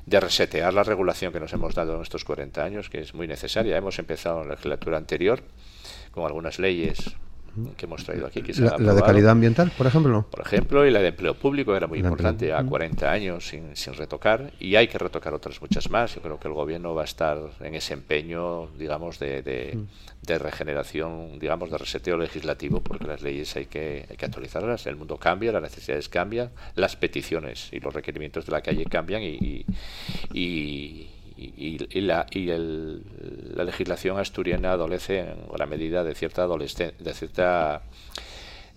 de 0.06 0.20
resetear 0.20 0.74
la 0.74 0.84
regulación 0.84 1.34
que 1.34 1.40
nos 1.40 1.52
hemos 1.52 1.74
dado 1.74 1.96
en 1.96 2.02
estos 2.04 2.24
40 2.24 2.64
años, 2.64 2.90
que 2.90 3.02
es 3.02 3.14
muy 3.14 3.28
necesaria. 3.28 3.76
Hemos 3.76 4.00
empezado 4.00 4.44
en 4.44 4.50
la 4.50 4.54
legislatura 4.54 4.98
anterior 4.98 5.42
con 6.12 6.26
algunas 6.26 6.60
leyes 6.60 7.16
que 7.78 7.86
hemos 7.86 8.04
traído 8.04 8.28
aquí. 8.28 8.41
la, 8.58 8.94
de 8.94 9.02
calidad 9.02 9.32
ambiental, 9.32 9.72
por 9.78 9.88
ejemplo. 9.88 10.26
Por 10.30 10.41
ejemplo, 10.46 10.86
y 10.86 10.91
la 10.91 11.00
de 11.00 11.10
empleo 11.10 11.34
público 11.36 11.76
era 11.76 11.88
muy 11.88 12.00
importante, 12.00 12.54
a 12.54 12.63
40 12.63 13.12
años 13.12 13.48
sin, 13.48 13.76
sin 13.76 13.94
retocar, 13.94 14.52
y 14.60 14.76
hay 14.76 14.88
que 14.88 14.98
retocar 14.98 15.34
otras 15.34 15.62
muchas 15.62 15.89
más. 15.89 16.15
Yo 16.15 16.22
creo 16.22 16.39
que 16.39 16.48
el 16.48 16.54
gobierno 16.54 16.94
va 16.94 17.04
a 17.04 17.06
estar 17.06 17.38
en 17.62 17.76
ese 17.76 17.94
empeño, 17.94 18.68
digamos, 18.78 19.20
de, 19.20 19.41
de, 19.41 19.78
de 20.22 20.39
regeneración, 20.39 21.39
digamos, 21.39 21.72
de 21.72 21.78
reseteo 21.78 22.18
legislativo, 22.18 22.82
porque 22.82 23.06
las 23.06 23.22
leyes 23.22 23.56
hay 23.56 23.65
que, 23.65 24.06
hay 24.10 24.18
que 24.18 24.26
actualizarlas. 24.26 24.86
El 24.88 24.96
mundo 24.96 25.18
cambia, 25.18 25.52
las 25.52 25.62
necesidades 25.62 26.10
cambian, 26.10 26.52
las 26.76 26.96
peticiones 26.96 27.70
y 27.72 27.80
los 27.80 27.94
requerimientos 27.94 28.46
de 28.46 28.52
la 28.52 28.62
calle 28.62 28.86
cambian 28.86 29.22
y, 29.24 29.38
y 29.39 29.65
y, 30.34 31.08
la, 31.38 32.26
y 32.32 32.50
el, 32.50 33.04
la 33.56 33.63
legislación 33.63 34.17
asturiana 34.19 34.71
adolece 34.71 35.19
en 35.19 35.48
gran 35.52 35.69
medida 35.69 36.04
de 36.04 36.15
cierta 36.15 36.43
adolescencia, 36.43 36.98
de 36.98 37.13
cierta, 37.13 37.82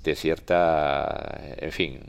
de 0.03 0.14
cierta, 0.14 1.40
en 1.57 1.73
fin, 1.73 2.01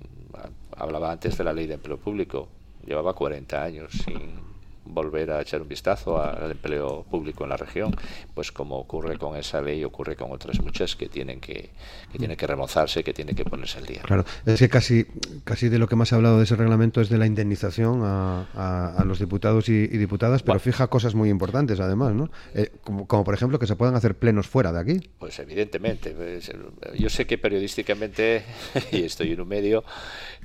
hablaba 0.76 1.12
antes 1.12 1.38
de 1.38 1.44
la 1.44 1.54
ley 1.54 1.68
de 1.68 1.76
empleo 1.76 1.98
público, 1.98 2.50
llevaba 2.86 3.14
40 3.14 3.64
años 3.64 3.92
sin 3.92 4.40
volver 4.90 5.32
a 5.32 5.42
echar 5.42 5.62
un 5.62 5.68
vistazo 5.68 6.22
al 6.22 6.52
empleo 6.52 7.06
público 7.10 7.44
en 7.44 7.52
la 7.52 7.58
región, 7.58 7.96
pues 8.34 8.52
como 8.52 8.78
ocurre 8.78 9.18
con 9.18 9.38
esa 9.38 9.62
ley, 9.62 9.84
ocurre 9.84 10.16
con 10.16 10.32
otras 10.32 10.60
muchas 10.62 10.96
que 10.96 11.08
tienen 11.08 11.40
que, 11.40 11.70
que 12.12 12.18
tienen 12.18 12.36
que 12.36 12.48
remozarse, 12.48 13.04
que 13.04 13.14
tienen 13.14 13.36
que 13.36 13.46
ponerse 13.46 13.78
al 13.78 13.86
día. 13.86 14.02
Claro, 14.04 14.26
es 14.46 14.60
que 14.60 14.70
casi, 14.70 15.06
casi 15.44 15.70
de 15.70 15.80
lo 15.80 15.88
que 15.88 15.96
más 15.96 16.14
ha 16.14 16.18
hablado 16.18 16.38
de 16.38 16.44
ese 16.44 16.56
reglamento 16.56 17.02
es 17.02 17.10
de 17.10 17.18
la 17.18 17.26
indemnización 17.26 18.02
a, 18.04 18.96
a, 18.98 19.04
los 19.06 19.20
diputados 19.20 19.70
y, 19.70 19.88
diputadas, 19.88 20.44
pero 20.44 20.60
fija 20.60 20.88
cosas 20.88 21.16
muy 21.16 21.30
importantes 21.30 21.80
además, 21.80 22.14
¿no? 22.14 22.30
Eh, 22.54 22.72
como, 22.84 23.08
como, 23.08 23.24
por 23.24 23.34
ejemplo 23.34 23.60
que 23.60 23.68
se 23.68 23.76
puedan 23.76 23.96
hacer 23.96 24.16
plenos 24.16 24.48
fuera 24.48 24.72
de 24.72 24.80
aquí. 24.80 25.10
Pues 25.20 25.40
evidentemente. 25.40 26.12
Pues, 26.12 26.52
yo 26.98 27.10
sé 27.10 27.26
que 27.26 27.38
periodísticamente, 27.38 28.44
y 28.92 29.04
estoy 29.04 29.32
en 29.34 29.42
un 29.42 29.48
medio, 29.48 29.84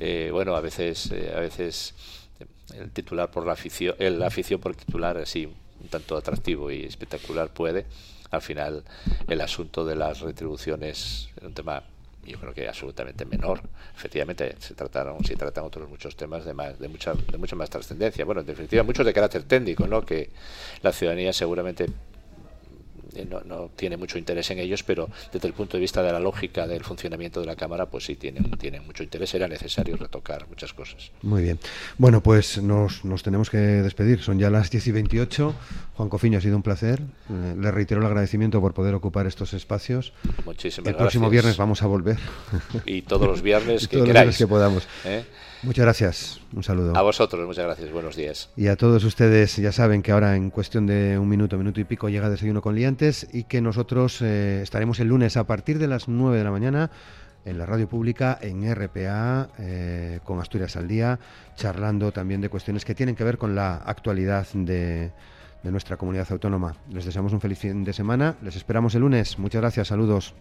eh, 0.00 0.30
bueno, 0.32 0.54
a 0.56 0.60
veces, 0.60 1.10
eh, 1.12 1.32
a 1.34 1.40
veces 1.40 1.94
el 2.74 2.90
titular 2.90 3.30
por 3.30 3.46
la 3.46 3.52
afición, 3.52 3.94
el 3.98 4.22
afición 4.22 4.60
por 4.60 4.74
titular 4.74 5.16
así 5.18 5.46
un 5.46 5.88
tanto 5.88 6.16
atractivo 6.16 6.70
y 6.70 6.84
espectacular 6.84 7.48
puede. 7.48 7.86
Al 8.30 8.42
final, 8.42 8.84
el 9.28 9.40
asunto 9.40 9.84
de 9.84 9.96
las 9.96 10.20
retribuciones 10.20 11.28
es 11.36 11.42
un 11.42 11.54
tema 11.54 11.84
yo 12.26 12.38
creo 12.38 12.54
que 12.54 12.66
absolutamente 12.68 13.24
menor. 13.24 13.60
Efectivamente, 13.94 14.56
se 14.58 14.74
trataron, 14.74 15.22
se 15.24 15.36
tratan 15.36 15.64
otros 15.64 15.88
muchos 15.88 16.16
temas 16.16 16.44
de 16.44 16.54
más, 16.54 16.78
de 16.78 16.88
mucha, 16.88 17.14
de 17.14 17.38
mucha 17.38 17.56
más 17.56 17.70
trascendencia. 17.70 18.24
Bueno, 18.24 18.40
en 18.40 18.46
definitiva, 18.46 18.82
muchos 18.82 19.04
de 19.04 19.12
carácter 19.12 19.44
técnico, 19.44 19.86
¿no? 19.86 20.04
Que 20.04 20.30
la 20.82 20.92
ciudadanía 20.92 21.32
seguramente 21.32 21.86
no, 23.28 23.40
no, 23.42 23.70
tiene 23.76 23.96
mucho 23.96 24.18
interés 24.18 24.50
en 24.50 24.58
ellos, 24.58 24.82
pero 24.82 25.08
desde 25.32 25.48
el 25.48 25.54
punto 25.54 25.76
de 25.76 25.80
vista 25.80 26.02
de 26.02 26.12
la 26.12 26.20
lógica 26.20 26.66
del 26.66 26.84
funcionamiento 26.84 27.40
de 27.40 27.46
la 27.46 27.56
Cámara, 27.56 27.86
pues 27.86 28.04
sí 28.04 28.16
tienen, 28.16 28.50
tienen 28.52 28.84
mucho 28.84 29.02
interés. 29.02 29.34
Era 29.34 29.48
necesario 29.48 29.96
retocar 29.96 30.48
muchas 30.48 30.72
cosas. 30.72 31.12
Muy 31.22 31.42
bien. 31.42 31.58
Bueno, 31.98 32.22
pues 32.22 32.62
nos, 32.62 33.04
nos 33.04 33.22
tenemos 33.22 33.50
que 33.50 33.58
despedir. 33.58 34.20
Son 34.20 34.38
ya 34.38 34.50
las 34.50 34.70
10 34.70 34.86
y 34.88 34.92
28. 34.92 35.54
Juan 35.94 36.08
Cofiño, 36.08 36.38
ha 36.38 36.40
sido 36.40 36.56
un 36.56 36.62
placer. 36.62 37.00
Eh, 37.30 37.54
le 37.58 37.70
reitero 37.70 38.00
el 38.00 38.06
agradecimiento 38.06 38.60
por 38.60 38.74
poder 38.74 38.94
ocupar 38.94 39.26
estos 39.26 39.54
espacios. 39.54 40.12
Muchísimas 40.44 40.88
el 40.88 40.96
próximo 40.96 41.30
viernes 41.30 41.56
vamos 41.56 41.82
a 41.82 41.86
volver. 41.86 42.18
Y 42.84 43.02
todos 43.02 43.28
los 43.28 43.42
viernes 43.42 43.88
que 43.88 43.96
todos 43.96 44.08
queráis. 44.08 44.26
Los 44.26 44.38
viernes 44.38 44.38
que 44.38 44.46
podamos. 44.46 44.88
¿Eh? 45.04 45.24
Muchas 45.64 45.84
gracias. 45.84 46.40
Un 46.54 46.62
saludo. 46.62 46.96
A 46.96 47.02
vosotros, 47.02 47.46
muchas 47.46 47.64
gracias. 47.64 47.90
Buenos 47.90 48.16
días. 48.16 48.50
Y 48.56 48.68
a 48.68 48.76
todos 48.76 49.02
ustedes, 49.04 49.56
ya 49.56 49.72
saben 49.72 50.02
que 50.02 50.12
ahora 50.12 50.36
en 50.36 50.50
cuestión 50.50 50.86
de 50.86 51.18
un 51.18 51.28
minuto, 51.28 51.56
minuto 51.56 51.80
y 51.80 51.84
pico 51.84 52.08
llega 52.08 52.28
Desayuno 52.28 52.60
con 52.60 52.74
Liantes 52.74 53.26
y 53.32 53.44
que 53.44 53.60
nosotros 53.60 54.20
eh, 54.20 54.60
estaremos 54.62 55.00
el 55.00 55.08
lunes 55.08 55.36
a 55.36 55.44
partir 55.44 55.78
de 55.78 55.88
las 55.88 56.08
9 56.08 56.38
de 56.38 56.44
la 56.44 56.50
mañana 56.50 56.90
en 57.44 57.58
la 57.58 57.66
radio 57.66 57.88
pública, 57.88 58.38
en 58.40 58.74
RPA, 58.74 59.48
eh, 59.58 60.20
con 60.24 60.40
Asturias 60.40 60.76
al 60.76 60.88
Día, 60.88 61.18
charlando 61.56 62.12
también 62.12 62.40
de 62.40 62.48
cuestiones 62.48 62.84
que 62.84 62.94
tienen 62.94 63.14
que 63.14 63.24
ver 63.24 63.38
con 63.38 63.54
la 63.54 63.76
actualidad 63.76 64.46
de, 64.54 65.12
de 65.62 65.70
nuestra 65.70 65.96
comunidad 65.96 66.26
autónoma. 66.30 66.74
Les 66.90 67.04
deseamos 67.04 67.32
un 67.32 67.40
feliz 67.40 67.58
fin 67.58 67.84
de 67.84 67.92
semana. 67.92 68.36
Les 68.42 68.56
esperamos 68.56 68.94
el 68.94 69.02
lunes. 69.02 69.38
Muchas 69.38 69.60
gracias. 69.60 69.88
Saludos. 69.88 70.34